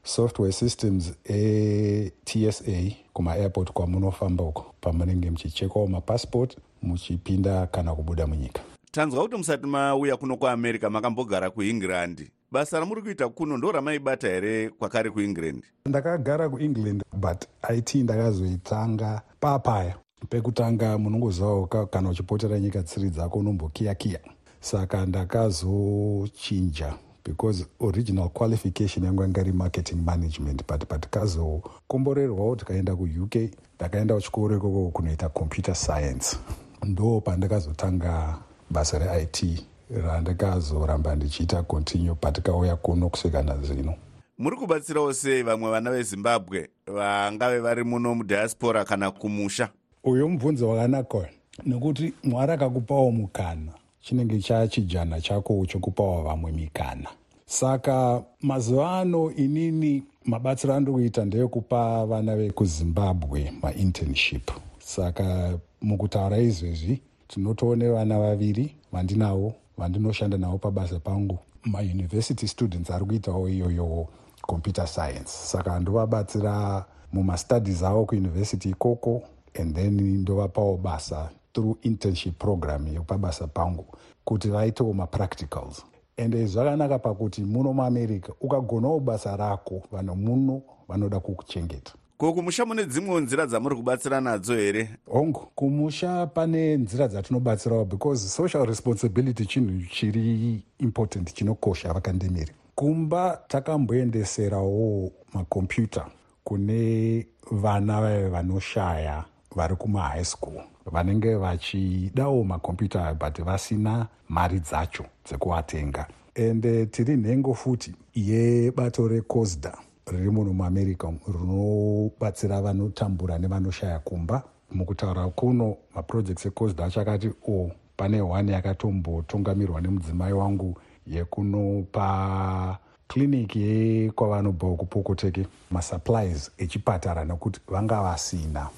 masoftware 0.09 0.53
systems 0.53 1.12
etsa 1.25 2.64
kumaairport 3.12 3.73
kwamunofamba 3.73 4.44
uko 4.44 4.75
pamunenge 4.81 5.31
muchichekwawo 5.31 5.87
mapassport 5.88 6.57
muchipinda 6.83 7.66
kana 7.66 7.94
kubuda 7.94 8.27
munyika. 8.27 8.62
Tanzwa 8.92 9.23
kuti 9.23 9.37
musati 9.37 9.66
mauya 9.66 10.16
kuno 10.16 10.37
kuamerica 10.37 10.90
makambogara 10.90 11.51
kuengland. 11.51 12.31
Basa 12.51 12.81
ramuri 12.81 13.03
kuita 13.03 13.29
kuno 13.29 13.57
ndo 13.57 13.73
ramaibata 13.73 14.29
here 14.29 14.68
kwakare 14.71 15.11
kuengland? 15.11 15.62
Ndakagara 15.87 16.49
kuengland 16.49 17.03
but 17.16 17.44
it 17.77 17.94
ndakazoitanga 17.94 19.23
papaya 19.40 19.97
pekutanga 20.29 20.99
munongozivawo 20.99 21.66
kana 21.66 22.11
uchipotera 22.11 22.59
nyika 22.61 22.83
tsiri 22.83 23.11
dzako 23.11 23.38
unombokiyakiya. 23.38 24.21
Saka 24.61 25.07
ndakazochinja 25.07 26.94
because 27.28 27.66
original 27.80 28.28
qualification 28.28 29.04
yangu 29.04 29.22
yanga 29.22 29.40
iri 29.40 29.52
marketing 29.52 29.96
management 30.04 30.62
but 30.68 30.84
patikazokomborerwawo 30.86 32.56
tikaenda 32.56 32.96
kuuk 32.96 33.34
ndakaenda 33.76 34.14
kuchikoro 34.14 34.56
ikoko 34.56 34.90
kunoita 34.90 35.28
computer 35.28 35.74
science. 35.74 36.36
Ndo 36.82 37.20
pandakazotanga 37.20 38.38
basa 38.70 38.98
reit 38.98 39.64
randikazoramba 40.06 41.16
ndichiita 41.16 41.62
continue 41.62 42.14
patikauya 42.14 42.76
kuno 42.76 43.08
kusvika 43.08 43.42
nazvino 43.42 43.94
muri 44.38 44.56
kubatsirawo 44.56 45.12
sei 45.12 45.42
vamwe 45.42 45.70
vana 45.70 45.90
vezimbabwe 45.90 46.68
vangave 46.86 47.58
vari 47.58 47.84
muno 47.84 48.14
mudiaspora 48.14 48.84
kana 48.84 49.10
kumusha? 49.10 49.68
Uyo 50.04 50.28
mubvunzo 50.28 50.68
wakanaka 50.68 51.28
nekuti 51.66 52.12
mwari 52.24 52.52
akakupawo 52.52 53.10
mukana 53.10 53.72
chinenge 54.00 54.38
chachijana 54.40 55.20
chako 55.20 55.66
chokupawo 55.66 56.22
vamwe 56.22 56.52
mikana 56.52 57.08
saka 57.46 58.22
mazuva 58.42 58.98
ano 58.98 59.32
inini 59.32 60.02
mabatsiro 60.24 60.74
andiri 60.74 60.92
kuita 60.92 61.24
ndeyekupa 61.24 62.06
vana 62.06 62.37
vekuzimbabwe 62.37 63.52
mainternship 63.62 64.50
saka 64.78 65.58
mukutaura 65.82 66.38
izvezvi 66.38 67.00
tinotoone 67.28 67.88
vana 67.88 68.18
vaviri 68.18 68.74
vandinavo 68.92 69.54
vandinoshanda 69.78 70.38
navo 70.38 70.58
pabasa 70.58 70.98
pangu. 71.00 71.38
Mauniversity 71.64 72.48
students 72.48 72.90
ari 72.90 73.04
kuitawo 73.04 73.48
iyoyo 73.48 74.06
computer 74.42 74.87
science. 74.87 75.26
Saka 75.28 75.80
ndovabatsira 75.80 76.84
mumastudies 77.12 77.82
avo 77.82 78.04
kuuniversity 78.04 78.68
ikoko 78.70 79.22
and 79.61 79.74
then 79.74 80.00
ndovapawo 80.00 80.76
basa 80.76 81.30
through 81.59 81.77
internship 81.83 82.38
program 82.38 82.87
yepabasa 82.87 83.47
pangu 83.47 83.87
kuti 84.25 84.49
vaitewo 84.49 84.92
mapracticals. 84.92 85.85
Ende 86.16 86.47
zvakanaka 86.47 86.99
pakuti 86.99 87.42
muno 87.42 87.73
muamerica 87.73 88.33
ukagonawo 88.40 89.01
basa 89.01 89.37
rako 89.37 89.83
vanhu 89.92 90.16
muno 90.16 90.62
vanoda 90.88 91.21
kukuchengeta. 91.21 91.92
Ko 92.18 92.33
kumusha 92.33 92.66
mune 92.66 92.85
dzimwewo 92.85 93.21
nzira 93.21 93.47
dzamuri 93.47 93.77
kubatsira 93.77 94.21
nadzo 94.21 94.55
here? 94.55 94.90
Hongu 95.11 95.40
kumusha 95.55 96.27
pane 96.27 96.77
nzira 96.77 97.09
dzatinobatsirawo 97.09 97.85
because 97.85 98.29
social 98.29 98.66
responsibility 98.66 99.47
chinhu 99.47 99.87
chiri 99.90 100.62
important 100.79 101.35
chinokosha 101.35 101.92
vakandemiri 101.92 102.53
kumba 102.75 103.40
takamboendeserawo 103.49 105.12
makombiyuta 105.35 106.07
kune 106.44 107.27
vana 107.51 108.01
vave 108.01 108.29
vanoshaya 108.29 109.25
vari 109.57 109.77
kumahigh 109.77 110.25
school 110.25 110.62
vanenge 110.92 111.35
vachidawo 111.35 112.44
makombiyuta 112.44 113.14
but 113.14 113.38
vasina 113.44 114.07
mari 114.29 114.61
dzacho 114.61 115.05
dzekuatenga. 115.27 116.07
Ende 116.35 116.87
tiri 116.87 117.16
nhengo 117.16 117.55
futi 117.55 117.94
yebato 118.14 119.09
recosda 119.09 119.79
riri 120.07 120.31
muno 120.31 120.53
muamerica 120.53 121.12
rinobatsira 121.27 122.62
vanotambura 122.62 123.38
nevanoshaya 123.38 123.98
kumba. 123.98 124.42
Mukutaura 124.72 125.29
kuno 125.29 125.77
maprojects 125.94 126.46
ecosda 126.46 126.85
achakati 126.85 127.29
o 127.29 127.53
oh, 127.53 127.70
pane 127.96 128.20
one 128.20 128.53
yakatombotungamirwa 128.53 129.81
nemudzimai 129.81 130.33
wangu 130.33 130.77
yekunopa 131.07 132.79
kliniki 133.09 133.61
yekwavanobva 133.61 134.77
kupokoteke 134.77 135.46
masupplies 135.70 136.51
echipatara 136.59 137.24
nekuti 137.24 137.61
vanga 137.68 138.03
vasina 138.03 138.68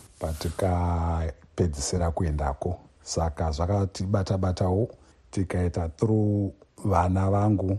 patikapedzisira 1.61 2.11
kuendako. 2.11 2.81
Saka 3.03 3.51
zvakatibata-batawo 3.51 4.89
tikaita 5.31 5.89
through 5.89 6.53
vana 6.85 7.31
vangu 7.31 7.79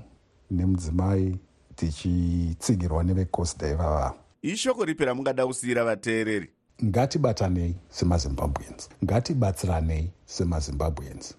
nemudzimai 0.52 1.40
tichitsigirwa 1.76 3.04
nevecosda 3.04 3.68
ivava 3.70 4.14
ishoko 4.42 4.86
ripi 4.86 5.06
ramungada 5.06 5.48
kusiyira 5.48 5.84
vateereri? 5.84 6.50
Ngatibatanei 6.84 7.76
semazimbabweans. 7.90 8.90
Ngatibatsiranei 9.04 10.12
semazimbabweans. 10.26 11.36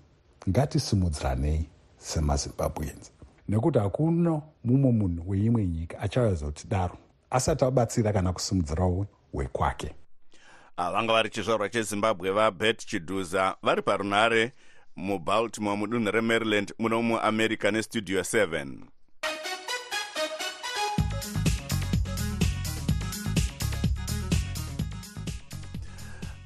Ngatisimudziranei 0.48 1.68
semazimbabweans. 1.98 3.12
Nekuti 3.48 3.78
hakuna 3.78 4.42
mumwe 4.64 4.92
munhu 4.92 5.30
weimwe 5.30 5.66
nyika 5.66 5.98
achazotidaro 5.98 6.96
asati 7.30 7.64
abatsira 7.64 8.12
kana 8.12 8.32
kusimudzirawo 8.32 9.06
wekwake 9.32 9.94
vanga 10.76 11.12
vari 11.12 11.30
chizvarwa 11.30 11.68
chezimbabwe 11.68 12.30
vabet 12.30 12.86
chidhuza 12.86 13.56
vari 13.62 13.82
parunhare 13.82 14.52
mubaltimore 14.96 15.76
mudunhu 15.76 16.10
remaryland 16.10 16.74
muno 16.78 17.02
muamerica 17.02 17.70
nestudio 17.70 18.20
7 18.20 18.92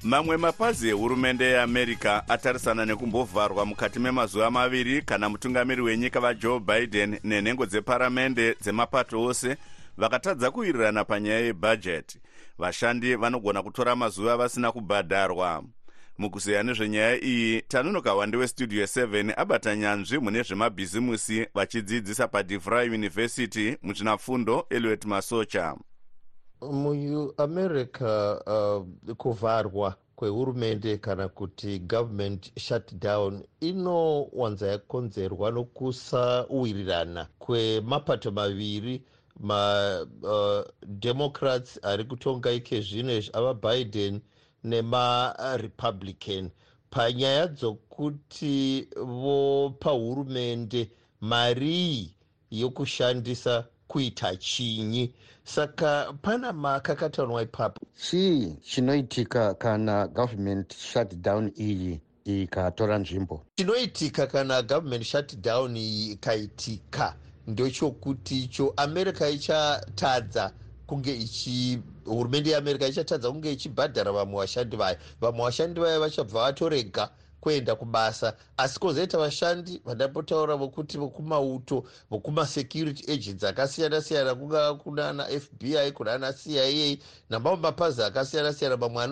mamwe 0.03 0.37
mapazi 0.37 0.89
ehurumende 0.89 1.45
yeamerica 1.45 2.23
atarisana 2.29 2.85
nekumbovharwa 2.85 3.65
mukati 3.65 3.99
memazuva 3.99 4.51
maviri 4.51 5.01
kana 5.01 5.29
mutungamiri 5.29 5.81
wenyika 5.81 6.19
vajoe 6.19 6.59
biden 6.59 7.19
nenhengo 7.23 7.65
dzeparamende 7.65 8.55
dzemapato 8.61 9.23
ose 9.23 9.57
vakatadza 9.97 10.51
kuwirirana 10.51 11.03
panyaya 11.03 11.39
yebhajeti 11.39 12.19
vashandi 12.57 13.15
vanogona 13.15 13.63
kutora 13.63 13.95
mazuva 13.95 14.37
vasina 14.37 14.71
kubhadharwa. 14.71 15.63
Mukuzeya 16.17 16.63
nezvenyaya 16.63 17.23
iyi 17.23 17.61
tanunoka 17.61 18.13
wande 18.13 18.37
westudio 18.37 18.83
7 18.85 19.33
abata 19.37 19.75
nyanzvi 19.75 20.19
mune 20.19 20.43
zvemabhizimusi 20.43 21.47
vachidzidzisa 21.53 22.27
padivry 22.27 22.89
university 22.89 23.77
muchinafundo 23.81 24.65
eliot 24.69 25.05
masocha. 25.05 25.75
Muamerica 26.61 28.41
uh, 28.47 29.15
kuvharwa 29.15 29.95
kwehurumende 30.15 30.97
kana 30.97 31.27
kuti 31.27 31.79
government 31.79 32.59
shutdown 32.59 33.43
inowanza 33.59 34.67
yakonzerwa 34.67 35.51
nokusauwirirana 35.51 37.27
kwemapato 37.39 38.31
maviri 38.31 39.03
mademocrats 39.39 41.77
uh, 41.77 41.85
ari 41.89 42.03
kutonga 42.03 42.51
ike 42.51 42.81
zvino 42.81 43.21
avabiden 43.33 44.21
nemarepublican 44.63 46.49
panyaya 46.89 47.47
dzokuti 47.47 48.87
vopa 48.97 49.91
hurumende 49.91 50.91
marii 51.21 52.13
yokushandisa 52.51 53.65
kuita 53.87 54.35
chinyi. 54.35 55.13
Saka 55.43 56.13
pana 56.21 56.53
makakatanwa 56.53 57.41
ipapo. 57.41 57.81
Chii 57.95 58.55
chinoitika 58.61 59.53
kana 59.53 60.07
government 60.07 60.75
shutdown 60.75 61.51
iyi 61.59 62.01
ikatora 62.25 62.97
nzvimbo? 62.97 63.45
Chinoitika 63.55 64.27
kana 64.27 64.61
government 64.61 65.03
shutdown 65.03 65.77
iyi 65.77 66.11
ikaitika 66.11 67.15
ndechokuti 67.47 68.43
icho 68.43 68.73
america 68.77 69.29
ichatadza 69.29 70.53
kunge 70.85 71.15
ichi 71.15 71.79
hurumende 72.05 72.49
yeamerica 72.49 72.87
ichatadza 72.87 73.31
kunge 73.31 73.51
ichibhadhara 73.51 74.11
vamwe 74.11 74.37
vashandi 74.39 74.75
vayo 74.77 74.97
vamwe 75.21 75.43
vashandi 75.45 75.79
vayo 75.79 75.99
vachabva 75.99 76.41
vatorega 76.43 77.09
kuenda 77.47 77.75
kubasa. 77.75 78.33
Asi 78.57 78.79
kwozoita 78.79 79.17
vashandi 79.17 79.81
vandambotaura 79.85 80.55
vokuti 80.55 80.97
vokumauto 80.97 81.83
vokumasecurity 82.09 83.11
agents 83.11 83.43
akasiyana 83.43 84.01
siyana 84.01 84.35
kungava 84.35 84.73
kunana 84.73 85.25
fbi 85.25 85.91
kunana 85.93 86.33
cia 86.33 86.97
namamwe 87.29 87.59
mapazi 87.59 88.03
akasiyana 88.03 88.53
siyana 88.53 88.77
mamwe 88.77 89.03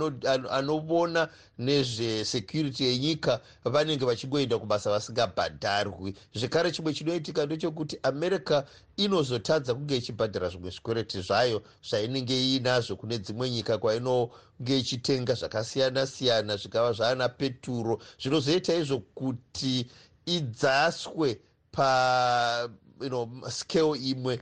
anoona 0.52 1.30
nezvesecurity 1.60 2.84
yenyika 2.84 3.40
vanenge 3.66 4.06
vachingoenda 4.06 4.60
kubasa 4.60 4.90
vasingabhadharwi. 4.92 6.16
Zvekare 6.34 6.72
chimwe 6.72 6.94
chinoitika 6.94 7.46
ndechekuti 7.46 8.00
america 8.04 8.64
inozotadza 8.98 9.74
kunge 9.74 9.98
ichibhadhara 9.98 10.50
zvimwe 10.50 10.70
zvikwereti 10.70 11.22
zvayo 11.22 11.62
zvainenge 11.90 12.36
iinazvo 12.42 12.96
kune 12.96 13.18
dzimwe 13.18 13.50
nyika 13.50 13.78
kwainonge 13.78 14.32
ichitenga 14.60 15.34
zvakasiyana 15.34 16.08
siyana 16.08 16.58
zvikava 16.58 16.94
zvaana 16.94 17.30
peturo. 17.30 18.00
Zvinozoita 18.22 18.76
izvo 18.76 19.00
kuti 19.00 19.88
idzaswe 20.26 21.40
pa 21.72 22.70
you 23.02 23.10
know, 23.10 23.30
scale 23.50 23.98
imwe 23.98 24.40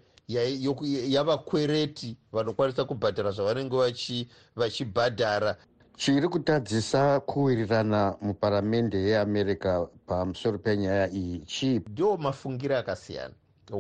yavakwereti 1.08 2.18
vanokwanisa 2.32 2.86
kubhadhara 2.86 3.32
zvavanenge 3.32 4.28
vachibhadhara. 4.56 5.58
Chiri 5.98 6.28
kutadzisa 6.30 7.20
kuwirirana 7.20 8.16
muparamende 8.22 8.98
yeamerica 8.98 9.88
pamusoro 10.08 10.58
penyaya 10.58 11.10
iyi 11.12 11.40
chii 11.40 11.82
ndo 11.88 12.18
mafungiro 12.18 12.78
akasiyana 12.78 13.34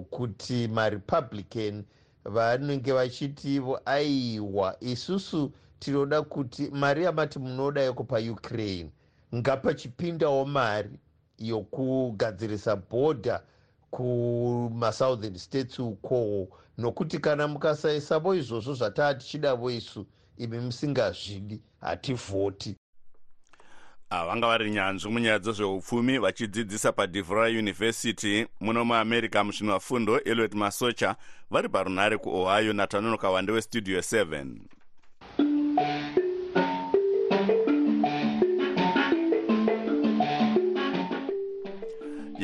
kuti 0.09 0.67
marepublican 0.67 1.83
vanenge 2.25 2.91
vachitivo 2.91 3.79
aiwa 3.85 4.77
isusu 4.79 5.51
tinoda 5.83 6.21
kuti 6.21 6.69
mari 6.71 7.03
yamati 7.03 7.39
munoda 7.39 7.81
yekupa 7.81 8.19
ukraine 8.19 8.91
ngapachipindawo 9.35 10.45
mari 10.45 10.99
yokugadzirisa 11.37 12.75
bhodha 12.75 13.41
kumasouthern 13.91 15.37
states 15.37 15.79
ukowo 15.79 16.47
nokuti 16.77 17.19
kana 17.19 17.47
mukasaisavo 17.47 18.35
izvozvo 18.35 18.73
zvataa 18.73 19.13
tichidavo 19.13 19.71
isu 19.71 20.05
imi 20.37 20.59
musingazvidi 20.59 21.61
hativhoti. 21.81 22.75
Vanga 24.09 24.47
vari 24.47 24.71
nyanzvi 24.71 25.09
munyaya 25.09 25.39
dzezveupfumi 25.39 26.17
vachidzidzisa 26.17 26.91
padivra 26.91 27.47
university 27.47 28.47
muno 28.61 28.85
muamerica 28.85 29.43
musvinafundo 29.43 30.19
eliot 30.19 30.53
masocha 30.53 31.15
vari 31.51 31.69
parunhare 31.69 32.17
kuohio 32.17 32.73
natanonoka 32.73 33.29
wande 33.29 33.51
westudio 33.51 33.99
7 33.99 34.45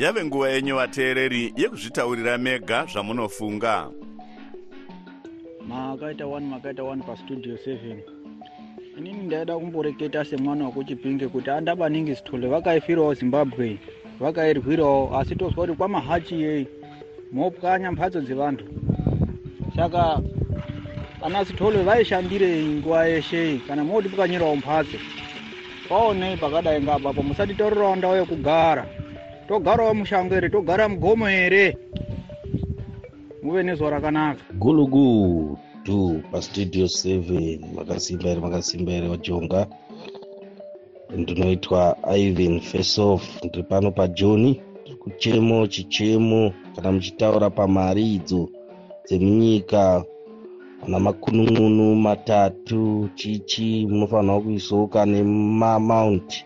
yave 0.00 0.24
nguva 0.24 0.50
yenyu 0.50 0.74
vateereri 0.76 1.52
yekuzvitaurira 1.56 2.38
mega 2.38 2.86
zvamunofunga. 2.92 3.90
Makaita 5.68 6.24
1 6.24 6.40
makaita 6.40 6.82
1 6.82 7.02
pastudio 7.02 7.54
7 7.54 7.96
inini 8.98 9.22
ndaida 9.22 9.58
kumboreketa 9.58 10.24
semwana 10.24 10.64
wekuchipinge 10.64 11.28
kuti 11.28 11.50
andabaningi 11.50 12.14
zitole 12.14 12.48
vakaifirawo 12.48 13.14
zimbabwe 13.14 13.78
vakairwirawo 14.20 15.18
asi 15.18 15.36
tozwa 15.36 15.66
kuti 15.66 15.78
kwamahachi 15.78 16.42
yei 16.42 16.66
mopwanya 17.32 17.92
mhatso 17.92 18.20
dzevantu. 18.20 18.64
Saka 19.76 20.20
ana 21.22 21.44
zitole 21.44 21.82
vaishandirei 21.82 22.64
nguva 22.64 23.06
yeshe 23.06 23.60
kana 23.68 23.84
moti 23.84 24.08
pukanyirawo 24.08 24.56
mhatso 24.56 24.98
paonei 25.88 26.36
pakadai 26.36 26.82
ngapapo 26.82 27.22
musatitaurirawo 27.22 27.96
ndau 27.96 28.16
yekugara 28.16 28.99
togarawo 29.50 29.94
mushango 29.94 30.34
here 30.34 30.48
togara 30.48 30.88
mugomo 30.88 31.26
here 31.26 31.76
muve 33.42 33.62
nezuva 33.62 33.90
rakanaka. 33.90 34.44
Gulugudu 34.54 36.22
pastudio 36.32 36.86
7 36.86 37.58
makasimba 37.74 38.28
here 38.28 38.40
makasimba 38.40 38.92
here 38.92 39.08
vajonga 39.08 39.66
ndinoitwa 41.16 41.96
ivan 42.16 42.60
faceoff 42.60 43.44
ndiri 43.44 43.62
pano 43.62 43.90
pajoni 43.90 44.60
kuchemo 44.98 45.66
chichemo 45.66 46.52
kana 46.76 46.92
muchitaura 46.92 47.50
pamari 47.50 48.14
idzo 48.14 48.48
dzemunyika. 49.04 50.04
Ana 50.86 51.00
makunun'unu 51.00 51.94
matatu 51.94 53.08
chichi 53.14 53.86
munofanirwa 53.86 54.40
kuisoka 54.40 55.06
nemamaunti 55.06 56.44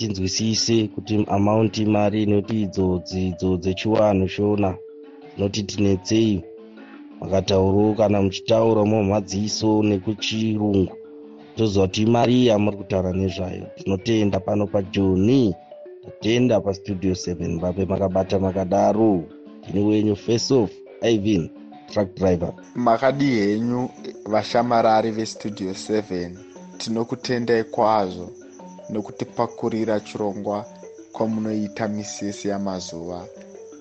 tinzwisise 0.00 0.88
kuti 0.94 1.14
amaunti 1.36 1.84
mari 1.84 2.22
inoti 2.22 2.62
idzo 2.62 2.86
dzidzo 3.06 3.50
dzechiwanhu 3.62 4.28
shona 4.34 4.70
dzinoti 5.32 5.62
tinetsei 5.62 6.44
makataurawo 7.20 7.94
kana 7.98 8.22
muchitaura 8.24 8.82
mumadziso 8.90 9.82
nekuchirungu. 9.88 10.94
Toziva 11.56 11.86
kuti 11.86 12.02
imari 12.02 12.46
yamuri 12.46 12.76
kutaura 12.76 13.12
nezvayo. 13.12 13.66
Tinotenda 13.76 14.40
pano 14.40 14.66
pajoni 14.66 15.54
tatenda 16.04 16.60
pastudio 16.60 17.12
7 17.12 17.60
vape 17.60 17.84
makabata 17.84 18.38
makadaro. 18.38 19.24
Tini 19.62 19.80
wenyu 19.84 20.16
face 20.16 20.54
off 20.54 20.72
ivan 21.02 21.50
truck 21.92 22.08
driver. 22.16 22.52
Makadi 22.74 23.30
henyu 23.30 23.88
vashamarari 24.24 25.10
vestudio 25.10 25.70
7 25.72 26.30
tinokutendai 26.78 27.64
kwazvo 27.64 28.39
nokutipakurira 28.92 30.00
chirongwa 30.00 30.66
kwamunoita 31.12 31.88
misisi 31.88 32.48
yamazuva. 32.48 33.24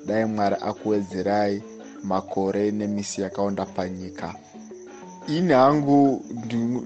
Dai 0.06 0.26
mwari 0.26 0.56
akuwedzerai 0.62 1.64
makore 2.04 2.72
nemisi 2.72 3.22
yakaonda 3.22 3.66
panyika. 3.66 4.36
Ini 5.28 5.54
hangu 5.54 6.26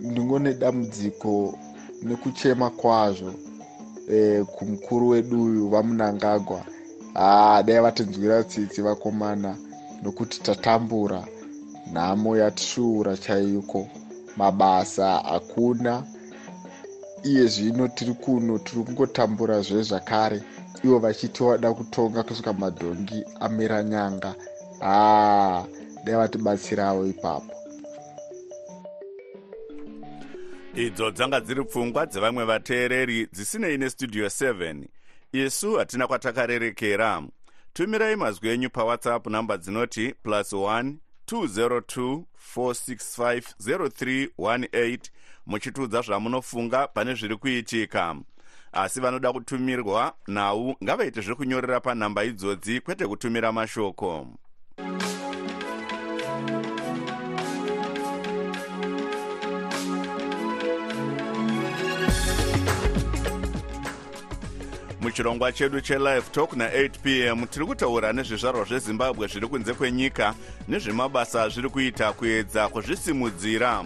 ndingone 0.02 0.54
dambudziko 0.54 1.58
nekuchema 2.04 2.70
kwazvo. 2.70 3.34
E, 4.12 4.44
kumukuru 4.44 5.10
wedu 5.10 5.44
uyu 5.44 5.70
vamunangagwa. 5.70 6.62
Haa 7.14 7.64
dai 7.64 7.80
vatinzwira 7.82 8.44
tsitsi 8.44 8.82
vakomana 8.82 9.58
nokuti 10.04 10.42
tatambura. 10.42 11.24
Nhamo 11.94 12.38
yatisvuura 12.38 13.18
chaiko 13.18 13.88
mabasa 14.38 15.10
hakuna 15.20 16.04
iye 17.24 17.48
zvino 17.48 17.88
tiri 17.88 18.14
kuno 18.14 18.60
tiri 18.60 18.84
kungotambura 18.84 19.62
zvezvakare 19.62 20.42
ivo 20.84 21.00
vachiti 21.00 21.44
vada 21.44 21.74
kutonga 21.74 22.24
kusvika 22.24 22.54
madhongi 22.54 23.24
amira 23.40 23.84
nyanga. 23.84 24.36
Haa 24.80 25.66
dai 26.04 26.16
vatibatsirawo 26.16 27.08
ipapo. 27.08 27.54
Idzo 30.76 31.12
dzanga 31.12 31.40
dziri 31.42 31.64
pfungwa 31.64 32.06
dzevamwe 32.06 32.46
vateereri 32.46 33.28
dzisinei 33.32 33.78
nestudio 33.78 34.26
7 34.26 34.84
isu 35.32 35.76
hatina 35.76 36.08
kwatakarerekera. 36.08 37.24
Tumirai 37.74 38.16
mazwi 38.16 38.50
enyu 38.50 38.70
pawhatsapp 38.70 39.28
namba 39.28 39.58
dzinoti 39.58 40.14
plus 40.24 40.54
1 40.54 40.94
202 41.28 42.24
465 42.56 43.44
0318 43.60 45.00
muchitiudza 45.46 46.02
zvamunofunga 46.02 46.88
pane 46.88 47.16
zviri 47.16 47.38
kuitika. 47.38 48.16
Asi 48.72 49.00
vanoda 49.00 49.34
kutumirwa 49.34 50.14
nhau 50.28 50.76
ngavaite 50.84 51.22
zvekunyorera 51.22 51.80
panhamba 51.80 52.24
idzodzi 52.24 52.80
kwete 52.80 53.08
kutumira 53.08 53.52
mashoko. 53.52 54.28
Muchirongwa 65.02 65.52
chedu 65.52 65.82
chelive 65.82 66.32
talk 66.32 66.54
na8 66.54 66.90
p 67.04 67.28
m 67.28 67.48
tiri 67.48 67.66
kutaura 67.66 68.14
nezvizvarwa 68.14 68.66
zvezimbabwe 68.66 69.28
zviri 69.28 69.48
kunze 69.48 69.74
kwenyika 69.74 70.36
nezvemabasa 70.68 71.50
zviri 71.50 71.70
kuita 71.70 72.14
kuedza 72.14 72.70
kuzvisimudzira 72.70 73.84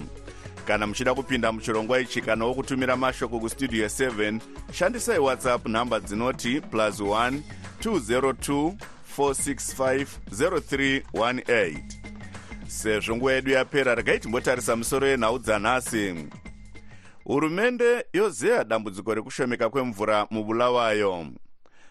kana 0.67 0.87
muchida 0.87 1.13
kupinda 1.13 1.51
muchirongwa 1.51 1.99
ichi 1.99 2.21
kanawo 2.21 2.53
kutumira 2.53 2.97
mashoko 2.97 3.39
kustudio 3.39 3.85
7 3.85 4.39
shandisai 4.73 5.19
whatsapp 5.19 5.67
nhamba 5.67 5.99
dzinoti 5.99 6.61
plus 6.61 6.99
1 6.99 7.39
202 7.83 8.73
465 9.17 10.05
0318 10.31 11.77
sezvo 12.67 13.15
nguva 13.15 13.33
yedu 13.33 13.51
yapera 13.51 13.95
regai 13.95 14.19
timbotarisa 14.19 14.75
musoro 14.75 15.07
yenhau 15.07 15.39
dzanhasi 15.39 16.27
hurumende 17.23 18.05
yozeya 18.13 18.63
dambudziko 18.63 19.13
rekushomeka 19.15 19.69
kwemvura 19.69 20.27
mubulawayo 20.31 21.27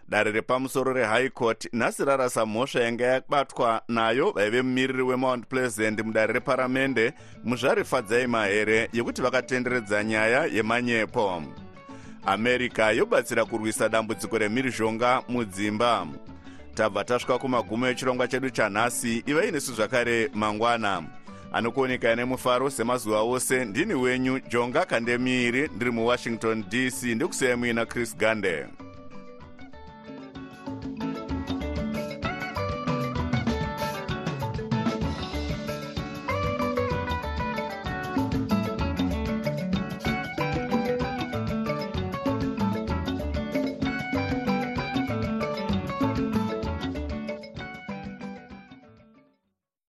dare 0.09 0.33
repamusoro 0.33 0.92
rehigh 0.92 1.31
court 1.31 1.69
nhasi 1.73 2.05
rarasa 2.05 2.47
mhosva 2.47 2.81
yanga 2.81 3.05
yabatwa 3.05 3.83
nayo 3.88 4.31
vaive 4.31 4.62
mumiriri 4.62 5.03
wemount 5.03 5.47
pleasant 5.47 6.01
mudare 6.01 6.33
reparamende 6.33 7.12
muzvari 7.45 7.85
fadzai 7.85 8.27
mahere 8.27 8.88
yekuti 8.92 9.23
vakatenderedza 9.23 10.05
nyaya 10.05 10.45
yemanyepo. 10.47 11.42
America 12.27 12.92
yobatsira 12.97 13.45
kurwisa 13.45 13.88
dambudziko 13.88 14.38
remhirizhonga 14.38 15.23
mudzimba. 15.29 16.07
Tabva 16.75 17.05
tasvika 17.05 17.38
kumagumo 17.38 17.88
echirongwa 17.88 18.29
chedu 18.29 18.51
chanhasi 18.51 19.23
ivai 19.27 19.53
nesu 19.53 19.73
zvakare 19.73 20.31
mangwana. 20.35 21.03
Anokuonekai 21.53 22.16
nemufaro 22.16 22.71
semazuva 22.71 23.21
ose 23.21 23.64
ndini 23.64 23.95
wenyu 23.95 24.40
jonga 24.49 24.85
kandemiiri 24.85 25.69
ndiri 25.77 25.90
muwashington 25.90 26.64
dc 26.69 27.03
ndikusiyai 27.03 27.57
muina 27.57 27.87
chris 27.87 28.16
gande 28.16 28.66